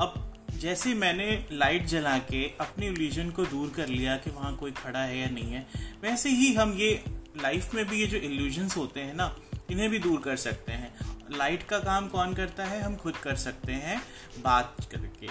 अब 0.00 0.26
जैसे 0.58 0.94
मैंने 0.94 1.26
लाइट 1.52 1.86
जला 1.86 2.16
के 2.18 2.44
अपने 2.60 2.86
इल्यूजन 2.86 3.30
को 3.30 3.44
दूर 3.44 3.72
कर 3.76 3.88
लिया 3.88 4.16
कि 4.16 4.30
वहाँ 4.30 4.56
कोई 4.56 4.70
खड़ा 4.72 4.98
है 4.98 5.18
या 5.18 5.28
नहीं 5.30 5.52
है, 5.52 5.66
वैसे 6.02 6.30
ही 6.30 6.52
हम 6.54 6.72
ये 6.72 6.92
लाइफ 7.42 7.74
में 7.74 7.84
भी 7.88 8.00
ये 8.00 8.06
जो 8.06 8.18
इल्यूजन्स 8.18 8.76
होते 8.76 9.00
हैं 9.00 9.14
ना, 9.14 9.34
इन्हें 9.70 9.88
भी 9.90 9.98
दूर 9.98 10.20
कर 10.20 10.36
सकते 10.36 10.72
हैं। 10.72 10.92
लाइट 11.32 11.62
का 11.62 11.78
काम 11.78 12.08
कौन 12.08 12.34
करता 12.34 12.64
है? 12.64 12.82
हम 12.82 12.96
खुद 12.96 13.16
कर 13.16 13.36
सकते 13.36 13.72
हैं 13.72 14.02
बात 14.42 14.76
करके। 14.90 15.28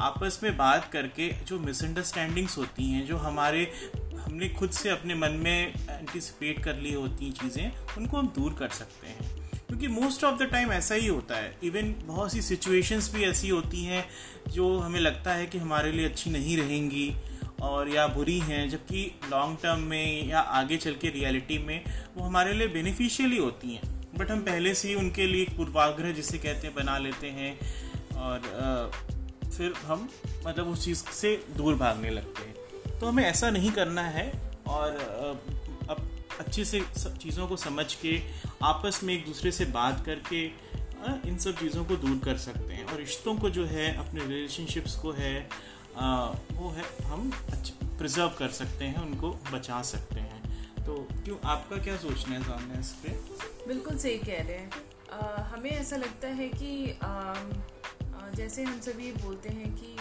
आपस 0.00 0.40
में 0.42 0.56
बात 0.56 0.92
करके 0.92 1.32
जो 1.32 1.58
मिसअंडरस्टैंडिंग्स 1.58 2.58
होती 2.58 2.84
हैं, 2.84 3.06
जो 3.06 3.16
हमारे, 3.16 3.72
हमने 4.18 4.48
खुद 4.48 4.70
से 4.70 4.90
अपने 4.90 5.14
मन 5.14 5.30
में 5.30 5.74
एंटिसिपेट 5.90 6.64
कर 6.64 6.76
ली 6.76 6.92
होती 6.92 7.24
हैं 7.24 7.32
चीज़ें, 7.32 7.72
उनको 7.98 8.16
हम 8.16 8.26
दूर 8.26 8.54
कर 8.54 8.68
सकते 8.68 9.06
हैं। 9.06 9.50
क्योंकि 9.50 9.88
मोस्ट 9.88 10.24
ऑफ़ 10.24 10.38
द 10.38 10.42
टाइम 10.42 10.72
ऐसा 10.72 10.94
ही 10.94 11.06
होता 11.06 11.36
है। 11.36 11.58
इवन 11.62 11.94
बहुत 12.06 12.32
सी 12.32 12.42
सिचुएशंस 12.42 13.14
भी 13.14 13.24
ऐसी 13.24 13.48
होती 13.48 13.84
हैं 13.84 14.08
जो 14.48 14.78
हमें 14.78 15.00
लगता 15.00 15.32
है 15.32 15.46
कि 15.46 15.58
हमारे 15.58 15.92
लिए 15.92 16.04
अच्छी 16.04 16.30
नहीं 16.30 16.56
रहेंगी 16.56 17.14
और 17.60 17.88
या 17.88 18.06
बुरी 18.06 18.38
हैं, 18.38 18.70
जबकि 18.70 19.20
लॉन्ग 19.30 19.58
टर्म 19.62 19.80
में 19.80 20.28
या 20.28 20.40
आगे 20.40 20.76
चल 20.76 20.94
के 20.94 21.08
रियलिटी 21.08 21.58
में 21.58 21.84
वो 22.16 22.24
हमारे 22.24 22.52
लिए 22.52 22.68
बेनिफिशियल 22.68 23.30
ही 23.30 23.38
होती 23.38 23.74
हैं। 23.74 23.91
बट 24.14 24.30
हम 24.30 24.40
पहले 24.42 24.74
से 24.74 24.88
ही 24.88 24.94
उनके 24.94 25.26
लिए 25.26 25.44
पूर्वाग्रह 25.56 26.12
जिसे 26.12 26.38
कहते 26.38 26.66
हैं, 26.66 26.74
बना 26.76 26.96
लेते 26.98 27.30
हैं 27.30 27.52
और 28.16 28.90
फिर 29.46 29.72
हम 29.84 30.08
मतलब 30.46 30.68
उस 30.68 30.84
चीज़ 30.84 31.04
से 31.12 31.34
दूर 31.56 31.74
भागने 31.74 32.10
लगते 32.10 32.42
हैं। 32.42 32.98
तो 33.00 33.06
हमें 33.06 33.24
ऐसा 33.24 33.50
नहीं 33.50 33.70
करना 33.72 34.02
है 34.08 34.30
और 34.66 34.96
अब 35.90 36.08
अच्छे 36.40 36.64
से 36.64 36.80
सब 36.96 37.16
चीज़ों 37.18 37.46
को 37.48 37.56
समझ 37.58 37.94
के, 37.94 38.20
आपस 38.62 39.00
में 39.04 39.14
एक 39.14 39.24
दूसरे 39.26 39.52
से 39.52 39.64
बात 39.72 40.04
करके 40.06 40.44
इन 41.28 41.36
सब 41.38 41.58
चीज़ों 41.58 41.84
को 41.84 41.96
दूर 41.96 42.18
कर 42.24 42.36
सकते 42.38 42.72
हैं। 42.74 42.84
और 42.84 42.96
रिश्तों 42.96 43.34
को 43.36 43.50
जो 43.50 43.64
है, 43.66 43.86
अपने 43.98 44.20
रिलेशनशिप्स 44.22 44.94
को 44.96 45.12
है 45.12 45.48
वो 46.52 46.70
है, 46.70 46.84
हम 47.04 47.30
प्रिजर्व 47.98 48.28
कर 48.38 48.48
सकते 48.50 48.84
हैं, 48.84 49.02
उनको 49.02 49.30
बचा 49.52 49.82
सकते 49.84 50.20
हैं। 50.20 50.31
तो 50.86 50.94
क्यों 51.24 51.36
आपका 51.46 51.76
क्या 51.76 51.96
सोचना 51.96 52.34
है 52.34 52.42
सामने 52.42 52.80
इस 52.80 52.92
पर 53.02 53.66
बिल्कुल 53.68 53.98
सही 53.98 54.18
कह 54.18 54.42
रहे 54.42 54.56
हैं। 54.56 54.70
हमें 55.52 55.70
ऐसा 55.70 55.96
लगता 55.96 56.28
है 56.28 56.48
कि 56.48 56.98
आ, 57.02 57.34
जैसे 58.34 58.62
हम 58.62 58.80
सभी 58.80 59.12
बोलते 59.12 59.48
हैं 59.48 59.74
कि 59.74 59.96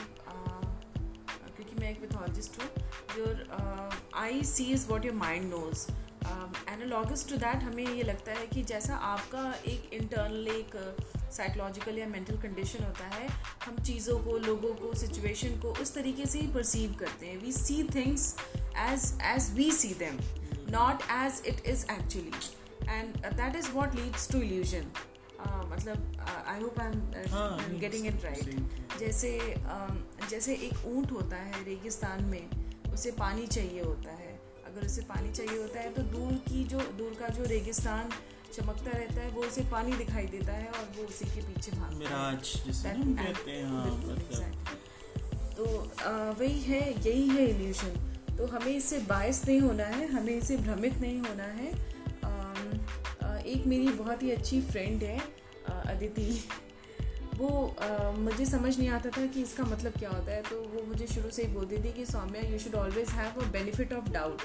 क्योंकि 1.55 1.79
मैं 1.79 1.89
एक 1.91 2.01
मिथोलॉजिस्ट 2.01 2.61
हूँ 2.61 2.69
your 3.17 4.09
eye 4.15 4.41
see 4.43 4.63
is 4.73 4.87
what 4.87 5.05
your 5.05 5.15
mind 5.15 5.49
knows 5.49 5.85
analogous 6.71 7.27
to 7.29 7.37
that 7.37 7.63
हमें 7.63 7.85
ये 7.87 8.03
लगता 8.03 8.31
है 8.31 8.47
कि 8.47 8.63
जैसा 8.63 8.95
आपका 8.95 9.43
एक 9.67 9.93
इंटरनल 9.93 10.47
एक 10.47 10.75
साइकोलॉजिकल 11.33 11.97
या 11.97 12.07
मेंटल 12.07 12.37
कंडीशन 12.37 12.83
होता 12.83 13.07
है 13.07 13.27
हम 13.65 13.83
चीज़ों 13.83 14.17
को 14.19 14.37
लोगों 14.37 14.73
को 14.75 14.93
सिचुएशन 14.99 15.59
को 15.61 15.73
उस 15.81 15.93
तरीके 15.95 16.25
से 16.25 16.39
ही 16.39 16.47
परसीव 16.53 16.95
करते 16.99 17.27
हैं। 17.27 17.37
We 17.37 17.51
see 17.51 17.83
things 17.95 18.35
as 18.57 19.17
as 19.25 19.53
we 19.55 19.71
see 19.71 19.93
them 19.99 20.17
not 20.71 21.03
as 21.11 21.41
it 21.47 21.65
is 21.67 21.85
actually 21.91 22.31
and 22.89 23.15
that 23.25 23.55
is 23.55 23.71
what 23.71 23.95
leads 23.95 24.31
to 24.31 24.41
illusion 24.41 24.91
मतलब 25.71 25.97
I 26.47 26.61
hope 26.61 26.79
I 26.79 26.87
am 26.87 27.79
getting 27.79 28.07
it 28.07 28.23
right 28.23 28.99
जैसे 28.99 29.37
uh, 29.55 30.29
जैसे 30.29 30.53
एक 30.65 30.85
ऊँट 30.87 31.11
होता 31.11 31.35
है 31.37 31.63
रेगिस्तान 31.65 32.23
में 32.25 32.91
उसे 32.93 33.11
पानी 33.11 33.47
चाहिए 33.47 33.81
होता 33.81 34.11
है। 34.11 34.29
अगर 34.67 34.85
उसे 34.85 35.01
पानी 35.05 35.31
चाहिए 35.31 35.57
होता 35.61 35.79
है 35.79 35.93
तो 35.93 36.01
दूर 36.11 36.33
की 36.47 36.63
जो 36.63 36.79
दूर 36.97 37.15
का 37.19 37.27
जो 37.35 37.43
रेगिस्तान 37.43 38.11
चमकता 38.53 38.91
रहता 38.97 39.21
है 39.21 39.29
वो 39.31 39.41
उसे 39.43 39.61
पानी 39.71 39.93
दिखाई 39.93 40.25
देता 40.27 40.53
है 40.53 40.67
और 40.69 40.85
वो 40.97 41.03
उसी 41.03 41.25
के 41.25 41.41
पीछे 41.41 41.71
भागता 41.71 42.09
है। 42.09 42.13
हाँ, 43.63 43.85
मतलब। 44.05 44.51
तो 45.57 45.65
वही 46.39 46.59
है 46.61 46.81
यही 47.07 47.27
है 47.27 47.45
इल्यूशन 47.49 47.93
तो 48.41 48.45
हमें 48.47 48.67
इससे 48.67 48.97
बायस 48.99 49.43
नहीं 49.47 49.59
होना 49.61 49.83
है 49.85 50.05
हमें 50.07 50.33
इससे 50.33 50.55
भ्रमित 50.57 50.93
नहीं 51.01 51.19
होना 51.19 51.43
है। 51.55 51.67
एक 53.47 53.65
मेरी 53.67 53.87
बहुत 53.89 54.23
ही 54.23 54.31
अच्छी 54.31 54.61
फ्रेंड 54.61 55.03
है 55.03 55.17
अदिति। 55.67 56.23
वो 57.37 57.49
आ, 57.81 58.11
मुझे 58.11 58.45
समझ 58.45 58.77
नहीं 58.77 58.87
आता 58.89 59.09
था 59.09 59.25
कि 59.25 59.41
इसका 59.41 59.63
मतलब 59.63 59.93
क्या 59.99 60.09
होता 60.09 60.31
है 60.31 60.41
तो 60.41 60.61
वो 60.63 60.85
मुझे 60.87 61.07
शुरू 61.07 61.29
से 61.29 61.43
ही 61.43 61.53
बोलती 61.53 61.77
थी 61.83 61.91
कि 61.93 62.05
Soumya 62.05 62.41
you 62.41 62.59
should 62.59 62.75
always 62.75 63.09
have 63.09 63.41
a 63.41 63.45
benefit 63.51 63.93
of 63.93 64.09
doubt 64.09 64.41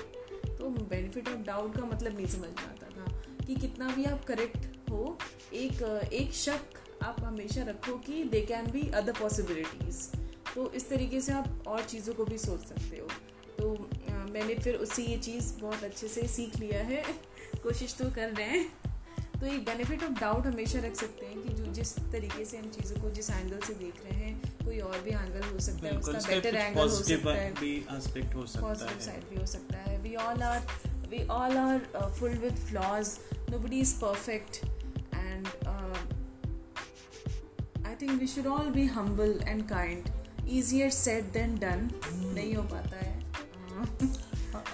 तो 0.58 0.68
बेनिफिट 0.90 1.28
ऑफ़ 1.28 1.40
डाउट 1.46 1.76
का 1.76 1.84
मतलब 1.84 2.16
नहीं 2.16 2.26
समझ 2.26 2.50
में 2.50 2.64
आता 2.64 2.88
था 2.90 3.06
कि 3.46 3.54
कितना 3.54 3.88
भी 3.96 4.04
आप 4.04 4.24
करेक्ट 4.24 4.90
हो 4.90 5.18
एक 5.54 5.82
एक 6.12 6.34
शक 6.34 6.78
आप 7.02 7.22
हमेशा 7.24 7.62
रखो 7.62 7.98
कि 8.06 8.22
they 8.24 8.40
can 8.46 8.70
be 8.72 8.88
other 8.94 9.20
possibilities 9.20 10.06
तो 10.54 10.70
इस 10.72 10.88
तरीके 10.90 11.20
से 11.20 11.32
आप 11.32 11.64
और 11.66 11.84
चीज़ों 11.84 12.14
को 12.14 12.24
भी 12.24 12.38
सोच 12.38 12.60
सकते 12.60 12.96
हो। 12.96 13.05
तो 13.66 13.88
मैंने 14.32 14.54
फिर 14.54 14.74
उससे 14.74 15.02
ये 15.02 15.18
चीज़ 15.18 15.60
बहुत 15.60 15.84
अच्छे 15.84 16.08
से 16.08 16.28
सीख 16.28 16.56
लिया 16.56 16.82
है। 16.82 17.02
कोशिश 17.62 17.94
तो 17.94 18.04
कर 18.04 18.28
रहे 18.28 18.46
हैं। 18.46 18.72
तो 19.40 19.46
एक 19.46 19.64
बेनिफिट 19.64 20.04
ऑफ़ 20.04 20.12
डाउट 20.12 20.46
हमेशा 20.46 20.78
रख 20.78 20.94
सकते 20.94 21.26
हैं 21.26 21.42
कि 21.42 21.54
जो 21.54 21.66
जिस 21.72 21.98
तरीके 21.98 22.44
से 22.44 22.58
हम 22.58 22.70
चीज़ों 22.70 23.02
को 23.02 23.10
जिस 23.10 23.30
एंगल 23.30 23.60
से 23.66 23.74
देख 23.74 23.94
रहे 24.04 24.20
हैं 24.20 24.40
कोई 24.64 24.78
और 24.78 25.00
भी 25.00 25.10
एंगल 25.10 25.42
हो 25.48 25.60
सकता 25.60 25.86
है 25.86 25.98
उसका 25.98 26.12
बेटर 26.28 26.54
एंगल 26.56 26.80
हो 26.80 26.88
सकता 26.88 27.32
है। 27.34 27.54
पॉजिटिव 28.62 29.00
साइड 29.00 29.28
भी 29.30 29.40
हो 29.40 29.46
सकता 29.46 29.78
है। 29.78 29.98
We 29.98 30.14
all 30.14 30.42
are 30.42 30.60
we 31.10 31.26
all 31.26 31.56
are 31.56 31.78
full 32.20 32.30
with 32.30 32.56
flaws 32.56 33.18
nobody 33.50 33.80
is 33.80 33.92
perfect. 33.98 34.56
And 35.12 35.48
uh, 35.66 35.98
i 37.84 37.94
think 37.94 38.20
we 38.20 38.26
should 38.26 38.46
all 38.46 38.70
be 38.70 38.86
humble 38.86 39.36
and 39.46 39.68
kind. 39.68 40.10
Easier 40.48 40.90
said 40.90 41.32
than 41.36 41.54
done. 41.66 41.84
नहीं 42.34 42.54
हो 42.54 42.62
पाता 42.62 42.96
है। 42.96 43.25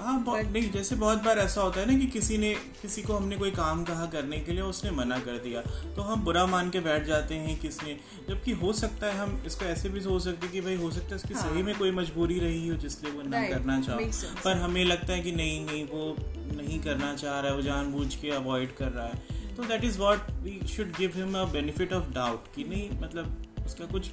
हाँ 0.03 0.23
बहुत 0.25 0.47
नहीं 0.47 0.71
जैसे 0.73 0.97
बहुत 0.97 1.23
बार 1.23 1.39
ऐसा 1.39 1.61
होता 1.61 1.81
है 1.81 1.87
ना 1.87 1.99
कि 1.99 2.07
किसी 2.07 2.39
ने 2.39 2.55
किसी 2.83 3.03
को 3.03 3.17
हमने 3.17 3.37
कोई 3.37 3.51
काम 3.51 3.85
कहा 3.85 4.07
करने 4.07 4.39
के 4.39 4.53
लिए 4.53 4.63
उसने 4.63 4.91
मना 4.91 5.19
कर 5.19 5.39
दिया। 5.39 5.61
तो 5.95 6.03
हम 6.03 6.25
बुरा 6.25 6.45
मान 6.47 6.71
के 6.71 6.81
बैठ 6.81 7.05
जाते 7.07 7.35
हैं 7.35 7.59
किसने 7.61 7.97
जबकि 8.29 8.53
हो 8.53 8.73
सकता 8.73 9.07
है 9.07 9.19
हम 9.19 9.43
इसको 9.47 9.65
ऐसे 9.65 9.89
भी 9.89 10.01
सोच 10.01 10.25
सकते 10.25 10.47
हैं 10.47 10.53
कि 10.53 10.61
भाई 10.61 10.77
हो 10.77 10.91
सकता 10.91 11.09
है 11.09 11.17
उसकी 11.17 11.35
हाँ. 11.35 11.43
सही 11.43 11.63
में 11.63 11.75
कोई 11.79 11.91
मजबूरी 11.91 12.39
रही 12.39 12.69
हो 12.69 12.77
जिसलिए 12.77 13.13
वो 13.13 13.23
ना 13.23 13.49
करना 13.49 13.81
चाहो। 13.81 13.99
पर 14.45 14.57
हमें 14.57 14.85
लगता 14.85 15.13
है 15.13 15.21
कि 15.21 15.33
नहीं 15.33 15.65
नहीं 15.67 15.85
वो 15.85 16.17
नहीं 16.57 16.81
करना 16.81 17.15
चाह 17.15 17.41
रहा 17.41 17.51
है 17.51 17.57
वो 17.57 17.63
जानबूझ 17.63 18.15
के 18.15 18.31
अवॉइड 18.31 18.77
कर 18.77 18.91
रहा 18.91 19.07
है। 19.07 19.55
तो 19.57 19.65
that 19.65 19.85
is 19.85 19.99
what 19.99 20.31
we 20.43 20.61
should 20.69 20.93
give 20.99 21.13
him 21.17 21.39
a 21.39 21.45
benefit 21.45 21.93
of 21.93 22.13
doubt 22.15 22.55
कि 22.55 22.65
नहीं 22.65 22.91
मतलब 23.01 23.43
उसका 23.67 23.87
कुछ 23.87 24.11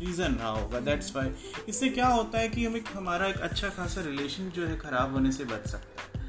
रीज़न 0.00 0.34
रहा 0.34 0.48
होगा 0.48 0.80
दैट्स 0.80 1.16
वाई 1.16 1.30
इससे 1.68 1.88
क्या 1.88 2.08
होता 2.08 2.38
है 2.38 2.48
कि 2.48 2.64
हम 2.64 2.76
एक, 2.76 2.88
हमारा 2.94 3.26
एक 3.26 3.36
अच्छा 3.36 3.68
खासा 3.68 4.00
रिलेशन 4.00 4.50
जो 4.50 4.66
है 4.66 4.78
ख़राब 4.78 5.12
होने 5.12 5.32
से 5.32 5.44
बच 5.44 5.66
सकता 5.66 6.02
है। 6.02 6.24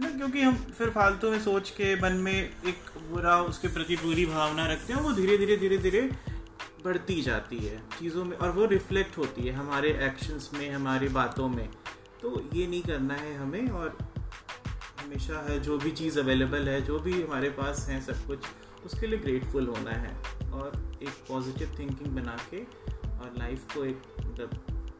ना, 0.00 0.10
क्योंकि 0.10 0.42
हम 0.42 0.54
फिर 0.54 0.90
फालतू 0.90 1.30
में 1.30 1.40
सोच 1.40 1.70
के 1.70 1.94
मन 2.00 2.12
में 2.12 2.32
एक 2.32 2.90
बुरा, 3.10 3.42
उसके 3.42 3.68
प्रति 3.68 3.96
पूरी 3.96 4.26
भावना 4.26 4.66
रखते 4.66 4.92
हैं, 4.92 5.00
वो 5.00 5.12
धीरे 5.12 5.38
धीरे 5.38 5.56
धीरे 5.56 5.78
धीरे 5.78 6.10
बढ़ती 6.84 7.22
जाती 7.22 7.56
है 7.56 7.78
चीज़ों 8.00 8.24
में, 8.24 8.36
और 8.36 8.50
वो 8.50 8.66
रिफ्लेक्ट 8.66 9.18
होती 9.18 9.42
है 9.42 9.52
हमारे 9.52 9.88
एक्शंस 9.90 10.50
में, 10.54 10.70
हमारी 10.70 11.08
बातों 11.08 11.48
में। 11.48 11.68
तो 12.22 12.50
ये 12.54 12.66
नहीं 12.66 12.82
करना 12.82 13.14
है 13.14 13.36
हमें, 13.36 13.68
और 13.68 13.98
हमेशा 15.00 15.46
है, 15.48 15.60
जो 15.60 15.78
भी 15.78 15.90
चीज़ 15.90 16.20
अवेलेबल 16.20 16.68
है, 16.68 16.80
जो 16.82 16.98
भी 16.98 17.22
हमारे 17.22 17.50
पास 17.50 17.86
है 17.88 18.00
सब 18.00 18.26
कुछ, 18.26 18.38
उसके 18.86 19.06
लिए 19.06 19.18
ग्रेटफुल 19.18 19.66
होना 19.66 19.90
है। 19.90 20.16
और 20.50 20.98
एक 21.02 21.08
पॉजिटिव 21.08 21.76
थिंकिंग 21.78 22.14
बना 22.16 22.36
के 22.54 22.56
और 23.20 23.34
लाइफ 23.38 23.74
को 23.74 23.84
एक 23.84 24.02
मतलब 24.20 24.50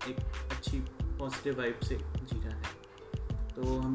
एक 0.08 0.18
अच्छी 0.50 0.80
पॉजिटिव 1.18 1.58
वाइब 1.58 1.80
से 1.80 1.94
जीना 1.94 2.50
है। 2.50 2.76
तो 3.54 3.78
हम 3.78 3.94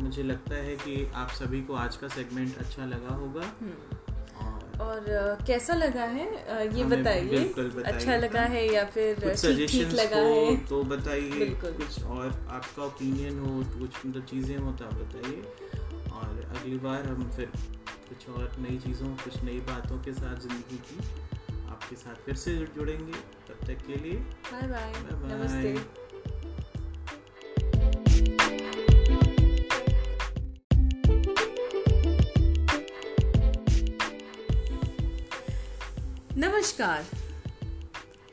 मुझे 0.00 0.22
लगता 0.22 0.54
है 0.56 0.76
कि 0.76 1.04
आप 1.14 1.30
सभी 1.30 1.62
को 1.62 1.74
आज 1.76 1.96
का 1.96 2.08
सेगमेंट 2.08 2.58
अच्छा 2.58 2.84
लगा 2.86 3.14
होगा। 3.14 3.52
हम्म। 3.60 3.98
और 4.80 5.04
कैसा 5.46 5.74
लगा 5.74 6.04
है? 6.04 6.26
ये 6.76 6.84
बताइए। 6.84 7.42
अच्छा 7.84 8.16
लगा 8.16 8.42
है 8.42 8.64
या 8.74 8.84
फिर 8.84 9.18
ठीक 9.66 9.92
लगा 9.92 10.16
है 10.16 10.56
तो 10.66 10.82
बताइए। 10.84 11.48
कुछ 11.56 12.02
और 12.04 12.28
आपका 12.50 12.82
ओपिनियन 12.84 13.38
हो 13.38 13.62
कुछ 13.78 14.06
मतलब 14.06 14.24
चीज़ें 14.24 14.56
हो 14.56 14.72
तो 14.72 14.84
आप 14.84 14.94
बताइए। 14.94 15.42
और 16.12 16.40
अगली 16.50 16.78
बार 16.78 17.06
हम 17.06 17.30
फिर 17.30 17.52
कुछ 18.08 18.28
और 18.28 18.56
नई 18.58 18.78
चीज़ों 18.78 19.08
कुछ 19.16 19.42
नई 19.42 19.60
बातों 19.66 19.98
के 19.98 20.12
साथ 20.12 20.40
ज़िंदगी 20.40 20.78
की 20.88 20.98
आपके 21.66 21.96
साथ 21.96 22.24
फिर 22.24 22.34
से 22.36 22.56
जुड़ेंगे। 22.76 23.12
तब 23.60 23.66
तक 23.66 23.86
के 23.86 23.96
लिए 24.02 24.18
बाय 24.52 24.68
बाय 24.68 24.92
नमस्ते 25.32 25.72
नमस्कार. 36.36 37.04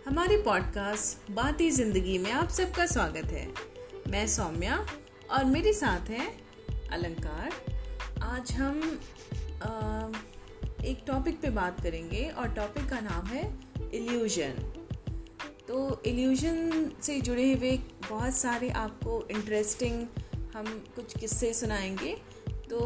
हमारे 0.07 0.37
पॉडकास्ट 0.37 1.31
बाती 1.31 1.69
ज़िंदगी 1.71 2.17
में 2.17 2.31
आप 2.31 2.49
सबका 2.49 2.85
स्वागत 2.85 3.31
है. 3.31 3.47
मैं 4.07 4.25
सौम्या 4.27 4.77
और 5.31 5.45
मेरे 5.45 5.73
साथ 5.73 6.09
है 6.09 6.27
अलंकार. 6.91 7.51
आज 8.23 8.51
हम 8.51 8.81
आ, 9.63 10.09
एक 10.85 11.03
टॉपिक 11.07 11.41
पे 11.41 11.49
बात 11.49 11.81
करेंगे 11.83 12.27
और 12.29 12.47
टॉपिक 12.53 12.89
का 12.89 12.99
नाम 12.99 13.25
है 13.25 13.43
इल्यूजन 13.93 14.76
तो 15.67 16.01
इल्यूजन 16.05 16.91
से 17.01 17.19
जुड़े 17.21 17.51
हुए 17.53 17.71
बहुत 18.09 18.33
सारे 18.33 18.69
आपको 18.69 19.27
इंटरेस्टिंग 19.31 20.05
हम 20.55 20.65
कुछ 20.95 21.17
किस्से 21.17 21.53
सुनाएँगे। 21.53 22.13
तो 22.69 22.79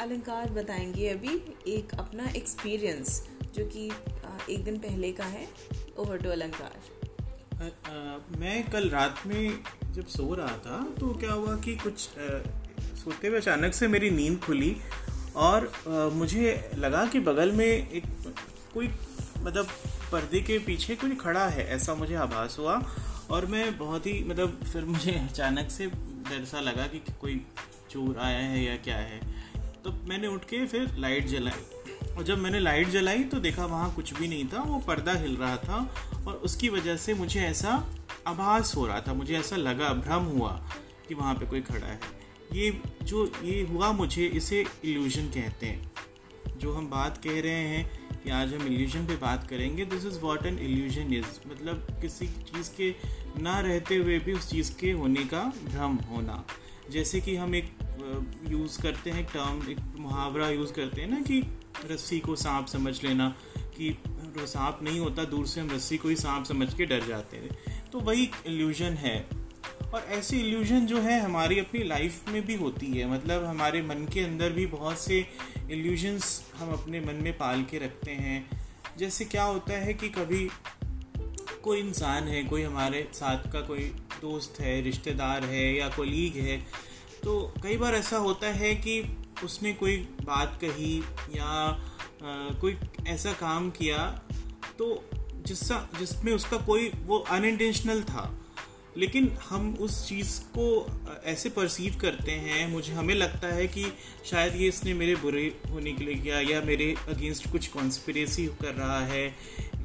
अलंकार 0.00 0.50
बताएँगे 0.50 1.08
अभी 1.08 1.34
एक 1.68 1.94
अपना 1.94 2.28
एक्सपीरियंस 2.30 3.20
जो 3.54 3.64
कि 3.66 3.86
एक 4.54 4.64
दिन 4.64 4.78
पहले 4.78 5.12
का 5.12 5.24
है 5.24 5.48
ओवर 5.98 6.18
टू 6.18 6.30
अलंकार। 6.30 6.80
मैं 8.38 8.70
कल 8.70 8.88
रात 8.90 9.22
में 9.26 9.58
जब 9.92 10.06
सो 10.06 10.34
रहा 10.34 10.56
था 10.58 10.78
तो 11.00 11.14
क्या 11.14 11.32
हुआ 11.32 11.56
कि 11.56 11.76
कुछ 11.76 12.08
आ, 12.08 12.38
सोते 12.96 13.28
हुए 13.28 13.36
अचानक 13.36 13.74
से 13.74 13.88
मेरी 13.88 14.10
नींद 14.10 14.38
खुली 14.40 14.76
और 15.36 15.72
आ, 15.88 16.08
मुझे 16.14 16.70
लगा 16.78 17.06
कि 17.06 17.20
बगल 17.20 17.52
में 17.52 17.66
एक 17.66 18.04
कोई 18.74 18.88
मतलब 19.42 19.68
पर्दे 20.12 20.40
के 20.40 20.58
पीछे 20.58 20.94
कोई 20.96 21.14
खड़ा 21.16 21.46
है, 21.46 21.66
ऐसा 21.68 21.94
मुझे 21.94 22.14
आभास 22.16 22.56
हुआ 22.58 22.80
और 23.30 23.46
मैं 23.46 23.76
बहुत 23.78 24.06
ही 24.06 24.22
मतलब 24.24 24.60
फिर 24.72 24.84
मुझे 24.84 25.12
अचानक 25.12 25.70
से 25.70 25.86
डर 25.86 26.44
सा 26.44 26.60
लगा 26.60 26.86
कि 26.86 26.98
कोई 27.20 27.40
चोर 27.90 28.18
आया 28.18 28.38
है 28.38 28.64
या 28.64 28.76
क्या 28.76 28.96
है। 28.96 29.20
तो 29.84 29.92
मैंने 30.08 30.28
उठ 30.28 30.44
के 30.44 30.64
फिर 30.66 30.94
लाइट 30.98 31.26
जलाई 31.26 32.14
और 32.16 32.22
जब 32.24 32.38
मैंने 32.38 32.60
लाइट 32.60 32.88
जलाई 32.88 33.24
तो 33.24 33.38
देखा 33.40 33.64
वहाँ 33.66 33.92
कुछ 33.94 34.14
भी 34.14 34.28
नहीं 34.28 34.44
था, 34.44 34.62
वो 34.62 34.78
पर्दा 34.78 35.12
हिल 35.12 35.36
रहा 35.36 35.56
था 35.58 35.78
और 36.26 36.34
उसकी 36.34 36.68
वजह 36.68 36.96
से 36.96 37.14
मुझे 37.14 37.40
ऐसा 37.40 37.82
आभास 38.26 38.74
हो 38.76 38.86
रहा 38.86 39.00
था, 39.00 39.14
मुझे 39.14 39.38
ऐसा 39.38 39.56
लगा, 39.56 39.88
भ्रम 39.94 40.24
हुआ 40.28 40.50
कि 41.08 41.14
वहाँ 41.14 41.34
पे 41.34 41.46
कोई 41.46 41.60
खड़ा 41.60 41.86
है। 41.86 42.00
ये 42.52 42.70
जो 43.02 43.24
ये 43.42 43.62
हुआ 43.62 43.90
मुझे 43.92 44.26
इसे 44.26 44.64
इल्यूजन 44.84 45.26
कहते 45.28 45.66
हैं। 45.66 45.90
जो 46.48 46.72
हम 46.72 46.90
बात 46.90 47.16
कह 47.24 47.40
रहे 47.40 47.66
हैं 47.68 47.90
कि 48.24 48.30
आज 48.30 48.54
हम 48.54 48.66
इल्यूजन 48.66 49.06
पे 49.06 49.16
बात 49.16 49.48
करेंगे 49.50 49.84
this 49.84 50.04
is 50.06 50.18
what 50.20 50.46
an 50.46 50.58
illusion 50.58 51.14
is 51.14 51.48
मतलब 51.48 51.86
किसी 52.02 52.26
चीज़ 52.26 52.70
के 52.76 52.94
ना 53.42 53.60
रहते 53.60 53.96
हुए 53.96 54.18
भी 54.18 54.32
उस 54.32 54.50
चीज़ 54.50 54.72
के 54.74 54.90
होने 54.90 55.24
का 55.24 55.42
भ्रम 55.64 55.94
होना। 56.10 56.44
जैसे 56.90 57.20
कि 57.20 57.36
हम 57.36 57.54
एक 57.54 57.72
यूज़ 58.48 58.82
करते 58.82 59.10
हैं 59.10 59.24
टर्म 59.24 59.70
एक 59.70 59.78
मुहावरा 59.96 60.48
यूज़ 60.48 60.72
करते 60.72 61.00
हैं 61.00 61.08
ना 61.08 61.20
कि 61.20 61.42
रस्सी 61.90 62.20
को 62.20 62.36
सांप 62.36 62.66
समझ 62.66 63.04
लेना, 63.04 63.34
कि 63.58 63.96
सांप 64.38 64.78
नहीं 64.82 65.00
होता, 65.00 65.24
दूर 65.24 65.46
से 65.46 65.60
हम 65.60 65.70
रस्सी 65.70 65.96
को 65.96 66.08
ही 66.08 66.16
सांप 66.16 66.44
समझ 66.44 66.74
के 66.74 66.86
डर 66.86 67.06
जाते 67.06 67.36
हैं। 67.36 67.90
तो 67.90 68.00
वही 68.00 68.30
इल्यूजन 68.46 68.92
है। 68.92 69.28
और 69.94 70.00
ऐसी 70.08 70.38
इल्यूजन 70.40 70.86
जो 70.86 71.00
है, 71.00 71.20
हमारी 71.20 71.58
अपनी 71.58 71.84
लाइफ 71.84 72.28
में 72.28 72.46
भी 72.46 72.54
होती 72.54 72.86
है। 72.86 73.10
मतलब 73.10 73.44
हमारे 73.44 73.82
मन 73.82 74.06
के 74.14 74.20
अंदर 74.20 74.50
भी 74.50 74.66
बहुत 74.66 74.98
से 74.98 75.26
इल्यूजन्स 75.72 76.42
हम 76.56 76.72
अपने 76.72 77.00
मन 77.00 77.14
में 77.14 77.38
पाल 77.38 77.64
के 77.64 77.78
रखते 77.78 78.10
हैं। 78.10 78.50
जैसे 78.98 79.24
क्या 79.24 79.44
होता 79.44 79.72
है 79.72 79.94
कि 79.94 80.08
कभी 80.08 80.48
कोई 81.62 81.80
इंसान 81.80 82.28
है 82.28 82.44
कोई 82.44 82.62
हमारे 82.62 83.08
साथ 83.14 83.52
का 83.52 83.60
कोई 83.60 83.84
दोस्त 84.20 84.60
है 84.60 84.82
रिश्तेदार 84.82 85.44
है 85.44 85.76
या 85.76 85.88
कोलीग 85.88 86.36
है 86.36 86.56
तो 87.24 87.54
कई 87.62 87.76
बार 87.76 87.94
ऐसा 87.94 88.18
होता 88.18 88.46
है 88.46 88.74
कि 88.74 89.16
उसने 89.44 89.72
कोई 89.72 89.96
बात 90.22 90.58
कही 90.64 91.04
या 91.36 91.44
आ, 91.44 92.54
कोई 92.54 92.78
ऐसा 93.06 93.32
काम 93.32 93.70
किया 93.70 94.22
तो 94.78 95.08
जिससा 95.46 95.88
जिसमें 95.98 96.32
उसका 96.32 96.56
कोई 96.56 96.88
वो 96.88 97.18
अनइंटेंशनल 97.18 98.02
था 98.02 98.38
लेकिन 98.96 99.36
हम 99.50 99.76
उस 99.80 100.08
चीज़ 100.08 100.40
को 100.40 100.64
ऐसे 101.24 101.48
परसीव 101.48 101.98
करते 102.00 102.32
हैं, 102.32 102.68
मुझे, 102.68 102.92
हमें 102.92 103.14
लगता 103.14 103.48
है 103.48 103.66
कि 103.66 103.84
शायद 104.30 104.56
ये 104.56 104.68
इसने 104.68 104.94
मेरे 104.94 105.16
बुरे 105.16 105.58
होने 105.70 105.92
के 105.92 106.04
लिए 106.04 106.14
किया, 106.14 106.40
या 106.40 106.60
मेरे 106.60 106.94
अगेंस्ट 107.08 107.50
कुछ 107.52 107.66
कॉन्स्परेसी 107.66 108.46
कर 108.46 108.74
रहा 108.74 109.00
है, 109.00 109.26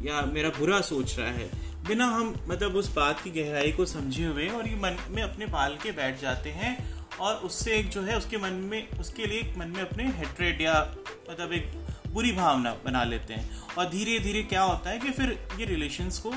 या 0.02 0.22
मेरा 0.22 0.50
बुरा 0.50 0.82
सोच 0.82 1.18
रहा 1.20 1.28
है। 1.28 1.50
बिना 1.88 2.06
हम 2.06 2.36
मतलब 2.48 2.76
उस 2.76 2.94
बात 2.94 3.22
की 3.22 3.32
गहराई 3.32 3.72
को 3.72 3.86
समझे 3.86 4.26
हुए 4.26 4.48
और 4.48 4.68
ये 4.68 4.76
मन 4.76 4.98
में 5.10 5.24
अपने 5.24 5.46
पाल 5.46 5.78
के 5.84 5.92
बैठ 5.92 6.22
जाते 6.22 6.50
हैं, 6.50 6.98
और 7.20 7.36
उससे 7.36 7.76
एक 7.78 7.90
जो 7.90 8.02
है, 8.02 8.18
उसके 8.18 8.38
मन 8.38 8.54
में, 8.54 8.90
उसके 8.90 9.26
लिए 9.26 9.40
एक 9.40 9.58
मन 9.58 9.68
में 9.68 9.82
अपने 9.82 10.04
हेट्रेड 10.04 10.62
या 10.62 10.96
मतलब 11.32 11.54
एक 11.54 11.68
बुरी 12.08 12.32
भावना 12.32 12.78
बना 12.86 13.04
लेते 13.04 13.34
हैं। 13.34 13.62
और 13.78 13.90
धीरे 13.90 14.20
धीरे 14.20 14.44
क्या 14.44 14.62
होता 14.62 14.90
है 14.90 15.00
कि 15.00 15.10
फिर 15.10 15.48
ये 15.60 15.66
रिलेशंस 15.66 16.20
को 16.20 16.34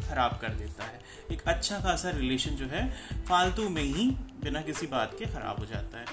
ख़राब 0.00 0.38
कर 0.42 0.54
देता 0.54 0.84
है। 0.84 1.00
एक 1.32 1.42
अच्छा 1.46 1.78
खासा 1.80 2.10
रिलेशन 2.10 2.50
जो 2.50 2.66
है, 2.66 2.88
फालतू 3.28 3.68
में 3.68 3.82
ही 3.82 4.10
बिना 4.42 4.60
किसी 4.62 4.86
बात 4.86 5.16
के 5.18 5.26
ख़राब 5.26 5.58
हो 5.58 5.66
जाता 5.66 5.98
है। 5.98 6.06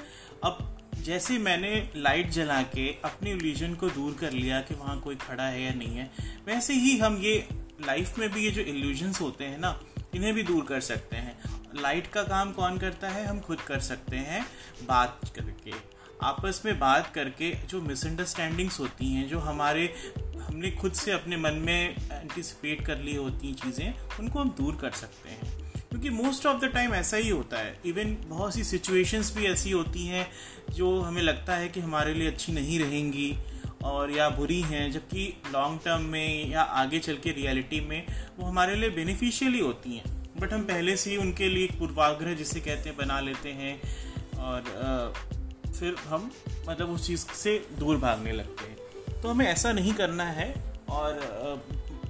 अब 0.43 0.67
जैसे 0.97 1.37
मैंने 1.37 1.71
लाइट 1.95 2.29
जला 2.29 2.61
के 2.63 2.87
अपने 3.05 3.31
इल्यूजन 3.31 3.73
को 3.73 3.89
दूर 3.89 4.13
कर 4.13 4.31
लिया 4.31 4.59
कि 4.61 4.75
वहाँ 4.75 4.99
कोई 4.99 5.15
खड़ा 5.17 5.43
है 5.43 5.61
या 5.63 5.73
नहीं 5.73 5.97
है, 5.97 6.09
वैसे 6.45 6.73
ही 6.73 6.97
हम 6.97 7.17
ये 7.17 7.47
लाइफ 7.85 8.17
में 8.19 8.29
भी 8.31 8.43
ये 8.45 8.51
जो 8.51 8.61
इल्यूजन्स 8.63 9.21
होते 9.21 9.45
हैं 9.45 9.57
ना, 9.57 9.79
इन्हें 10.15 10.33
भी 10.33 10.43
दूर 10.43 10.65
कर 10.65 10.79
सकते 10.81 11.15
हैं। 11.15 11.37
लाइट 11.75 12.07
का 12.07 12.23
काम 12.23 12.51
कौन 12.51 12.77
करता 12.77 13.09
है? 13.09 13.25
हम 13.25 13.39
खुद 13.39 13.61
कर 13.61 13.79
सकते 13.79 14.17
हैं 14.17 14.45
बात 14.83 15.19
करके। 15.35 15.73
आपस 16.23 16.61
में 16.65 16.79
बात 16.79 17.13
करके 17.15 17.55
जो 17.69 17.81
मिसअंडरस्टैंडिंग्स 17.81 18.79
होती 18.79 19.13
हैं, 19.13 19.27
जो 19.27 19.39
हमारे, 19.39 19.93
हमने 20.37 20.71
खुद 20.71 20.93
से 20.93 21.11
अपने 21.11 21.37
मन 21.37 21.53
में 21.53 21.95
एंटिसिपेट 22.11 22.85
कर 22.85 22.97
ली 22.97 23.15
होती 23.15 23.47
हैं 23.47 23.55
चीज़ें, 23.55 23.93
उनको 24.19 24.39
हम 24.39 24.49
दूर 24.49 24.75
कर 24.75 24.91
सकते 24.91 25.29
हैं। 25.29 25.71
क्योंकि 25.89 26.09
मोस्ट 26.09 26.45
ऑफ़ 26.45 26.61
द 26.61 26.65
टाइम 26.65 26.93
ऐसा 26.93 27.17
ही 27.17 27.29
होता 27.29 27.57
है। 27.57 27.79
इवन 27.85 28.17
बहुत 28.29 28.53
सी 28.53 28.63
सिचुएशंस 28.63 29.35
भी 29.35 29.45
ऐसी 29.45 29.71
होती 29.71 30.05
हैं 30.05 30.31
जो 30.73 31.01
हमें 31.01 31.21
लगता 31.21 31.55
है 31.55 31.69
कि 31.69 31.79
हमारे 31.79 32.13
लिए 32.13 32.27
अच्छी 32.27 32.53
नहीं 32.53 32.79
रहेंगी 32.79 33.37
और 33.83 34.11
या 34.11 34.29
बुरी 34.29 34.61
हैं, 34.61 34.91
जबकि 34.91 35.41
लॉन्ग 35.53 35.79
टर्म 35.85 36.01
में 36.01 36.49
या 36.49 36.61
आगे 36.61 36.99
चल 36.99 37.15
के 37.15 37.31
रियलिटी 37.31 37.79
में 37.79 38.05
वो 38.37 38.45
हमारे 38.45 38.75
लिए 38.75 38.89
बेनिफिशियल 38.89 39.53
ही 39.53 39.59
होती 39.59 39.97
हैं। 39.97 40.33
बट 40.39 40.53
हम 40.53 40.61
पहले 40.61 40.97
से 40.97 41.09
ही 41.09 41.17
उनके 41.17 41.49
लिए 41.49 41.67
पूर्वाग्रह 41.67 42.33
जिसे 42.33 42.59
कहते 42.59 42.89
हैं, 42.89 42.97
बना 42.97 43.19
लेते 43.19 43.49
हैं 43.49 43.81
और 44.39 44.63
फिर 45.71 45.95
हम 46.05 46.31
मतलब 46.69 46.89
उस 46.89 47.07
चीज़ 47.07 47.25
से 47.35 47.57
दूर 47.79 47.97
भागने 47.97 48.31
लगते 48.31 48.69
हैं। 48.69 49.21
तो 49.21 49.29
हमें 49.29 49.45
ऐसा 49.47 49.71
नहीं 49.71 49.93
करना 49.93 50.23
है 50.31 50.53
और 50.89 51.19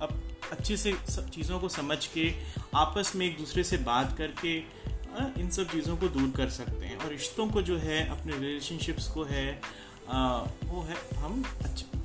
अब 0.01 0.21
अच्छे 0.51 0.77
से 0.77 0.93
सब 1.09 1.29
चीज़ों 1.29 1.59
को 1.59 1.69
समझ 1.69 2.05
के 2.07 2.31
आपस 2.75 3.11
में 3.15 3.25
एक 3.25 3.37
दूसरे 3.37 3.63
से 3.63 3.77
बात 3.85 4.17
करके 4.17 4.57
इन 5.41 5.49
सब 5.51 5.71
चीज़ों 5.71 5.95
को 5.97 6.07
दूर 6.07 6.31
कर 6.37 6.49
सकते 6.49 6.85
हैं। 6.85 6.97
और 6.97 7.09
रिश्तों 7.09 7.47
को 7.47 7.61
जो 7.61 7.77
है 7.77 8.07
अपने 8.09 8.37
रिलेशनशिप्स 8.37 9.07
को 9.07 9.23
है 9.23 9.61
वो 10.09 10.81
है 10.81 10.95
हम 11.15 11.43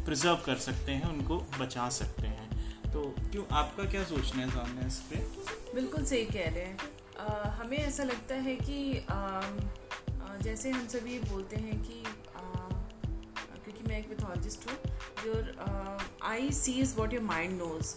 प्रिजर्व 0.06 0.36
कर 0.36 0.56
सकते 0.60 0.92
हैं 0.92 1.08
उनको 1.08 1.38
बचा 1.60 1.88
सकते 1.90 2.26
हैं। 2.26 2.92
तो 2.92 3.14
क्यों 3.22 3.44
आपका 3.52 3.84
क्या 3.84 4.04
सोचना 4.04 4.42
है 4.42 4.50
सामने 4.50 4.86
इस 4.86 4.98
पर 5.08 5.74
बिल्कुल 5.74 6.04
सही 6.04 6.24
कह 6.24 6.48
रहे 6.48 6.64
हैं। 6.64 6.78
आ, 7.20 7.48
हमें 7.52 7.76
ऐसा 7.78 8.04
लगता 8.04 8.34
है 8.34 8.54
कि 8.56 9.04
आ, 9.10 9.40
जैसे 10.42 10.70
हम 10.70 10.86
सभी 10.88 11.18
बोलते 11.20 11.56
हैं 11.56 11.80
कि 11.82 12.02
क्योंकि 13.64 13.88
मैं 13.88 13.98
एक 13.98 14.08
मिथोलॉजिस्ट 14.08 14.68
हूँ 14.68 14.76
your 15.26 16.18
eye 16.24 16.50
sees 16.52 16.94
what 16.98 17.12
your 17.12 17.22
mind 17.22 17.58
knows 17.58 17.94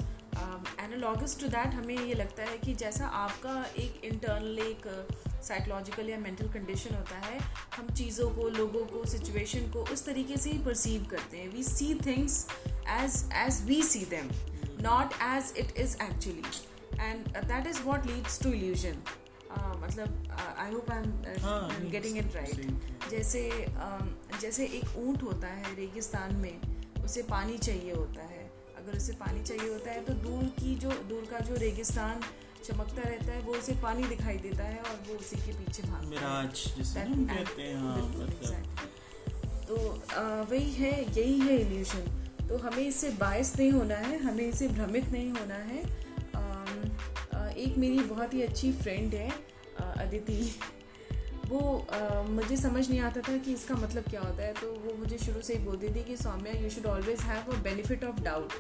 analogous 0.81 1.39
to 1.39 1.47
that 1.47 1.73
हमें 1.73 1.97
ये 1.97 2.13
लगता 2.13 2.43
है 2.43 2.57
कि 2.57 2.73
जैसा 2.73 3.05
आपका 3.05 3.63
एक 3.79 4.01
इंटरनल 4.03 4.59
एक 4.59 4.87
साइकोलॉजिकल 5.43 6.09
या 6.09 6.17
मेंटल 6.17 6.47
कंडीशन 6.47 6.95
होता 6.95 7.15
है, 7.17 7.39
हम 7.77 7.89
चीज़ों 7.89 8.29
को, 8.29 8.47
लोगों 8.49 8.85
को 8.85 9.05
सिचुएशन 9.09 9.69
को 9.71 9.83
उस 9.93 10.05
तरीके 10.05 10.37
से 10.37 10.49
ही 10.49 10.57
परसीव 10.65 11.05
करते 11.11 11.37
हैं. 11.37 11.49
We 11.49 11.63
see 11.63 11.93
things 12.05 12.45
as 12.99 13.23
as 13.35 13.61
we 13.67 13.81
see 13.83 14.05
them 14.05 14.29
not 14.81 15.13
as 15.23 15.53
it 15.57 15.77
is 15.77 15.95
actually 16.01 16.43
and 16.99 17.27
that 17.37 17.67
is 17.67 17.81
what 17.81 18.05
leads 18.05 18.41
to 18.43 18.53
illusion 18.53 19.01
मतलब 19.89 20.09
I 20.57 20.71
hope 20.71 20.91
I 20.91 20.97
am 20.97 21.89
getting 21.91 22.17
it 22.17 22.35
right 22.35 23.09
जैसे 23.11 23.41
uh, 23.67 24.41
जैसे 24.41 24.65
एक 24.79 24.97
ऊँट 24.97 25.23
होता 25.23 25.47
है 25.47 25.75
रेगिस्तान 25.75 26.35
में 26.35 27.03
उसे 27.03 27.21
पानी 27.29 27.57
चाहिए 27.57 27.93
होता 27.93 28.23
है। 28.23 28.43
अगर 28.77 28.97
उसे 28.97 29.13
पानी 29.13 29.43
चाहिए 29.43 29.69
होता 29.69 29.91
है 29.91 30.03
तो 30.05 30.13
दूर 30.25 30.43
की 30.59 30.75
जो 30.75 30.91
दूर 31.09 31.27
का 31.31 31.39
जो 31.39 31.55
रेगिस्तान 31.55 32.21
चमकता 32.63 33.09
रहता 33.09 33.31
है 33.31 33.41
वो 33.41 33.53
उसे 33.53 33.73
पानी 33.83 34.03
दिखाई 34.07 34.37
देता 34.37 34.63
है 34.63 34.79
और 34.79 34.95
वो 35.09 35.15
उसी 35.15 35.35
के 35.35 35.51
पीछे 35.53 35.83
भागता 35.83 36.19
है। 36.19 37.73
हाँ, 37.75 37.97
मतलब। 38.09 38.63
तो 39.67 39.75
uh, 39.75 40.49
वही 40.51 40.71
है 40.73 40.93
यही 41.17 41.39
है 41.39 41.57
इल्यूशन 41.57 42.03
तो 42.49 42.57
हमें 42.57 42.83
इससे 42.83 43.09
बायस 43.19 43.55
नहीं 43.57 43.71
होना 43.71 43.95
है 43.97 44.17
हमें 44.19 44.45
इससे 44.45 44.67
भ्रमित 44.67 45.11
नहीं 45.11 45.31
होना 45.31 45.59
है। 45.71 45.81
एक 47.59 47.77
मेरी 47.77 47.99
बहुत 47.99 48.33
ही 48.33 48.41
अच्छी 48.41 48.71
फ्रेंड 48.73 49.13
है 49.13 49.29
अदिति 50.09 50.41
वो 51.47 51.59
आ, 51.91 52.21
मुझे 52.23 52.57
समझ 52.57 52.89
नहीं 52.89 52.99
आता 52.99 53.21
था 53.21 53.37
कि 53.37 53.53
इसका 53.53 53.75
मतलब 53.75 54.03
क्या 54.03 54.21
होता 54.21 54.43
है 54.43 54.53
तो 54.53 54.71
वो 54.73 54.93
मुझे 54.97 55.17
शुरू 55.17 55.41
से 55.41 55.53
ही 55.53 55.63
बोलती 55.65 55.87
थी 55.95 56.03
कि 56.03 56.17
Soumya 56.17 56.53
you 56.61 56.69
should 56.69 56.85
always 56.85 57.21
have 57.21 57.51
a 57.53 57.55
benefit 57.63 58.03
of 58.03 58.21
doubt 58.21 58.53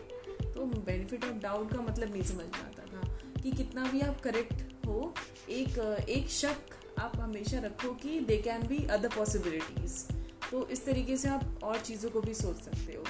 तो 0.53 0.65
बेनिफिट 0.65 1.25
ऑफ़ 1.25 1.37
डाउट 1.41 1.71
का 1.71 1.81
मतलब 1.81 2.11
नहीं 2.11 2.23
समझ 2.23 2.45
में 2.53 2.61
आता 2.61 2.83
था 2.93 3.41
कि 3.41 3.51
कितना 3.51 3.83
भी 3.91 4.01
आप 4.01 4.21
करेक्ट 4.21 4.85
हो 4.85 5.13
एक 5.49 5.77
एक 6.09 6.29
शक 6.29 6.75
आप 6.99 7.17
हमेशा 7.17 7.59
रखो 7.59 7.93
कि 7.93 8.19
they 8.19 8.37
can 8.37 8.67
be 8.67 8.77
other 8.87 9.09
possibilities 9.09 10.03
तो 10.51 10.67
इस 10.67 10.85
तरीके 10.85 11.17
से 11.17 11.29
आप 11.29 11.59
और 11.63 11.79
चीज़ों 11.79 12.09
को 12.09 12.21
भी 12.21 12.33
सोच 12.33 12.61
सकते 12.61 12.93
हो। 12.93 13.03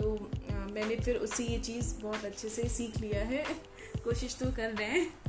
तो 0.00 0.14
आ, 0.52 0.56
मैंने 0.74 0.96
फिर 0.96 1.16
उससे 1.16 1.44
ये 1.44 1.58
चीज़ 1.58 1.94
बहुत 2.02 2.24
अच्छे 2.24 2.48
से 2.48 2.68
सीख 2.68 2.98
लिया 2.98 3.24
है। 3.24 3.44
कोशिश 4.04 4.36
तो 4.36 4.50
कर 4.52 4.70
रहे 4.70 4.88
हैं। 4.88 5.23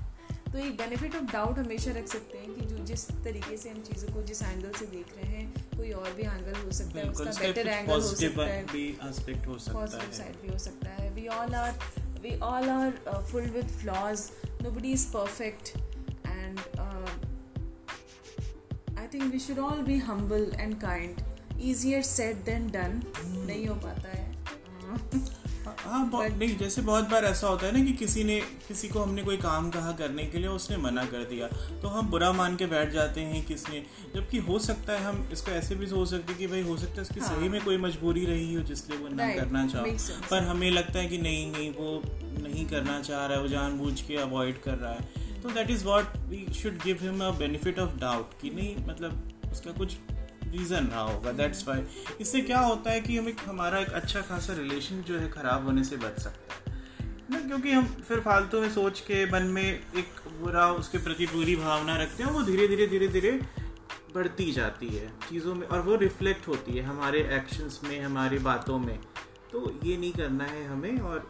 तो 0.55 0.59
एक 0.61 0.75
बेनिफिट 0.77 1.15
ऑफ़ 1.15 1.23
डाउट 1.31 1.57
हमेशा 1.59 1.91
रख 1.91 2.07
सकते 2.07 2.37
हैं 2.37 2.53
कि 2.55 2.65
जो 2.65 2.83
जिस 2.85 3.01
तरीके 3.23 3.55
से 3.57 3.69
हम 3.69 3.79
चीज़ों 3.83 4.13
को 4.13 4.21
जिस 4.27 4.41
एंगल 4.41 4.71
से 4.79 4.85
देख 4.85 5.07
रहे 5.15 5.31
हैं 5.31 5.63
कोई 5.77 5.91
और 5.91 6.13
भी 6.13 6.23
एंगल 6.23 6.55
हो 6.59 6.71
सकता 6.71 6.99
है 6.99 7.09
उसका 7.09 7.31
बेटर 7.39 7.67
एंगल 7.67 7.91
हो 7.93 7.99
सकता 8.01 8.45
है 8.45 8.61
पॉजिटिव 9.73 10.11
साइड 10.17 10.39
भी 10.41 10.51
हो 10.51 10.57
सकता 10.57 10.89
है। 10.89 11.09
We 11.13 11.27
all 11.27 11.55
are 11.55 11.71
we 12.21 12.37
all 12.43 12.69
are 12.69 12.91
full 13.31 13.49
with 13.57 13.67
flaws 13.81 14.23
nobody 14.63 14.91
is 14.91 15.05
perfect 15.09 15.75
and 16.27 16.59
I 18.99 19.07
think 19.13 19.31
we 19.33 19.39
should 19.47 19.59
all 19.59 19.83
be 19.83 19.97
humble 20.09 20.51
and 20.59 20.81
kind 20.81 21.21
easier 21.73 22.01
said 22.15 22.43
than 22.45 22.71
done 22.71 23.01
नहीं 23.25 23.67
हो 23.67 23.75
पाता 23.75 24.09
है। 24.09 24.25
uh, 24.95 25.34
हाँ 25.85 26.09
बहुत 26.09 26.31
नहीं 26.31 26.57
जैसे 26.57 26.81
बहुत 26.81 27.09
बार 27.09 27.25
ऐसा 27.25 27.47
होता 27.47 27.65
है 27.65 27.71
ना 27.71 27.83
कि 27.85 27.93
किसी 27.93 28.23
ने 28.23 28.39
किसी 28.67 28.87
को 28.87 28.99
हमने 28.99 29.23
कोई 29.23 29.37
काम 29.37 29.69
कहा 29.69 29.91
करने 29.91 30.23
के 30.25 30.37
लिए 30.37 30.47
उसने 30.47 30.77
मना 30.77 31.05
कर 31.05 31.23
दिया। 31.23 31.47
तो 31.81 31.87
हम 31.87 32.07
बुरा 32.07 32.31
मान 32.31 32.55
के 32.55 32.65
बैठ 32.65 32.91
जाते 32.91 33.21
हैं 33.21 33.45
किसने। 33.45 33.83
जबकि 34.15 34.37
हो 34.37 34.59
सकता 34.59 34.93
है 34.93 35.03
हम 35.03 35.29
इसको 35.33 35.51
ऐसे 35.51 35.75
भी 35.75 35.87
सोच 35.87 36.09
सकते 36.09 36.31
हैं 36.31 36.37
कि 36.37 36.47
भाई 36.47 36.61
हो 36.61 36.77
सकता 36.77 36.95
है 36.95 37.01
उसकी 37.01 37.19
हाँ. 37.19 37.29
सही 37.29 37.49
में 37.49 37.63
कोई 37.65 37.77
मजबूरी 37.77 38.25
रही 38.25 38.53
हो 38.53 38.61
जिसलिए 38.61 38.99
वो 38.99 39.07
ना 39.07 39.27
करना 39.35 39.67
चाहो। 39.67 39.85
पर 40.31 40.43
हमें 40.43 40.71
लगता 40.71 40.99
है 40.99 41.07
कि 41.07 41.17
नहीं 41.17 41.51
नहीं 41.51 41.69
वो 41.71 42.01
नहीं 42.43 42.65
करना 42.65 43.01
चाह 43.01 43.25
रहा 43.25 43.37
है 43.37 43.41
वो 43.41 43.47
जानबूझ 43.47 44.01
के 44.01 44.17
अवॉइड 44.17 44.61
कर 44.63 44.75
रहा 44.75 44.91
है। 44.91 45.41
तो 45.41 45.49
that 45.49 45.69
is 45.69 45.85
what 45.85 46.17
we 46.17 46.45
should 46.53 46.83
give 46.83 46.97
him 47.01 47.23
a 47.23 47.29
benefit 47.29 47.79
of 47.79 47.97
doubt 47.99 48.41
कि 48.41 48.49
नहीं 48.49 48.75
मतलब 48.87 49.33
उसका 49.51 49.71
कुछ 49.71 49.93
रीज़न 50.57 50.85
रहा 50.85 51.01
होगा 51.01 51.31
दैट्स 51.31 51.67
वाई 51.67 51.83
इससे 52.21 52.41
क्या 52.41 52.59
होता 52.59 52.91
है 52.91 53.01
कि 53.01 53.17
हम 53.17 53.29
एक, 53.29 53.37
हमारा 53.45 53.79
एक 53.79 53.89
अच्छा 53.89 54.21
खासा 54.21 54.53
रिलेशन 54.53 55.01
जो 55.01 55.19
है 55.19 55.29
ख़राब 55.29 55.65
होने 55.65 55.83
से 55.83 55.97
बच 55.97 56.19
सकता 56.19 56.53
है। 56.53 56.73
ना, 57.31 57.39
क्योंकि 57.39 57.71
हम 57.71 57.85
फिर 57.85 58.19
फालतू 58.19 58.61
में 58.61 58.69
सोच 58.69 58.99
के 58.99 59.25
मन 59.31 59.43
में 59.43 59.63
एक 59.63 60.07
बुरा, 60.41 60.71
उसके 60.71 60.97
प्रति 60.97 61.25
बुरी 61.25 61.55
भावना 61.55 61.95
रखते 61.97 62.23
हैं, 62.23 62.31
वो 62.31 62.43
धीरे 62.43 62.67
धीरे 62.67 62.87
धीरे 62.87 63.07
धीरे 63.07 63.31
बढ़ती 64.15 64.51
जाती 64.51 64.87
है 64.87 65.07
चीज़ों 65.29 65.55
में, 65.55 65.67
और 65.67 65.81
वो 65.81 65.95
रिफ्लेक्ट 65.95 66.47
होती 66.47 66.71
है 66.71 66.83
हमारे 66.83 67.19
एक्शंस 67.19 67.81
में, 67.83 67.99
हमारी 68.01 68.37
बातों 68.39 68.79
में। 68.79 68.99
तो 69.51 69.79
ये 69.83 69.97
नहीं 69.97 70.11
करना 70.11 70.43
है 70.43 70.65
हमें, 70.65 70.99
और 70.99 71.27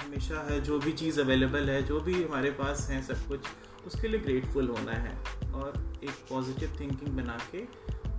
हमेशा 0.00 0.46
है, 0.50 0.60
जो 0.60 0.78
भी 0.78 0.92
चीज़ 0.92 1.20
अवेलेबल 1.20 1.70
है, 1.70 1.82
जो 1.82 2.00
भी 2.00 2.22
हमारे 2.24 2.50
पास 2.50 2.86
है 2.90 3.02
सब 3.02 3.28
कुछ, 3.28 3.40
उसके 3.86 4.08
लिए 4.08 4.20
ग्रेटफुल 4.20 4.68
होना 4.68 4.92
है। 4.92 5.16
और 5.52 6.00
एक 6.04 6.10
पॉजिटिव 6.10 6.76
थिंकिंग 6.80 7.16
बना 7.16 7.38
के 7.52 7.58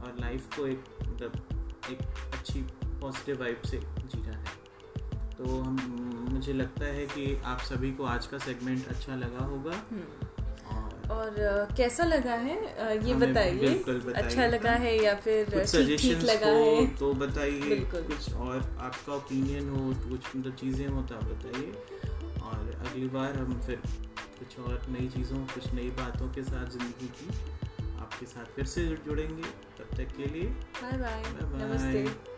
और 0.04 0.16
लाइफ 0.20 0.56
को 0.56 0.68
एक 0.68 0.84
मतलब 1.04 1.32
एक 1.92 2.00
अच्छी 2.34 2.62
पॉजिटिव 3.02 3.40
वाइब 3.40 3.62
से 3.62 3.78
जीना 3.78 4.32
है। 4.32 4.56
तो 5.38 5.60
हम 5.62 5.76
मुझे 6.32 6.54
लगता 6.54 6.86
है 6.86 7.06
कि 7.06 7.36
आप 7.46 7.60
सभी 7.62 7.92
को 7.92 8.04
आज 8.06 8.28
का 8.28 8.38
सेगमेंट 8.38 8.88
अच्छा 8.88 9.16
लगा 9.16 9.46
होगा। 9.46 9.82
और 11.08 11.36
कैसा 11.78 12.04
लगा 12.04 12.34
है? 12.36 12.56
ये 13.08 13.14
बताइए। 13.16 13.74
अच्छा 14.14 14.46
लगा 14.48 14.72
है 14.72 14.96
या 15.04 15.14
फिर 15.16 15.46
ठीक 15.98 16.24
लगा 16.24 16.48
है 16.48 16.86
तो 16.96 17.14
बताइए। 17.14 17.80
कुछ 17.94 18.34
और 18.34 18.58
आपका 18.80 19.14
ओपिनियन 19.14 19.70
हो 19.70 19.94
कुछ 20.10 20.36
मतलब 20.36 20.56
चीज़ें 20.56 20.88
हो 20.88 21.02
तो 21.02 21.16
आप 21.16 21.24
बताइए। 21.24 21.72
और 22.42 22.74
अगली 22.80 23.08
बार 23.10 23.38
हम 23.38 23.62
फिर 23.62 23.82
कुछ 24.40 24.60
और 24.60 24.86
नई 24.90 25.08
चीज़ों 25.08 25.38
कुछ 25.46 25.74
नई 25.74 25.90
बातों 26.00 26.28
के 26.34 26.44
साथ 26.44 26.70
ज़िंदगी 26.70 27.08
की। 27.20 27.28
आपके 28.18 28.26
साथ 28.26 28.46
फिर 28.46 28.66
से 28.66 28.86
जुड़ेंगे। 29.06 29.44
तब 29.78 29.96
तक 29.98 30.16
के 30.18 30.26
लिए 30.26 30.48
बाय 30.82 30.92
बाय। 30.92 31.22
Bye 31.24 31.52
bye. 31.52 31.68
नमस्ते। 31.68 32.37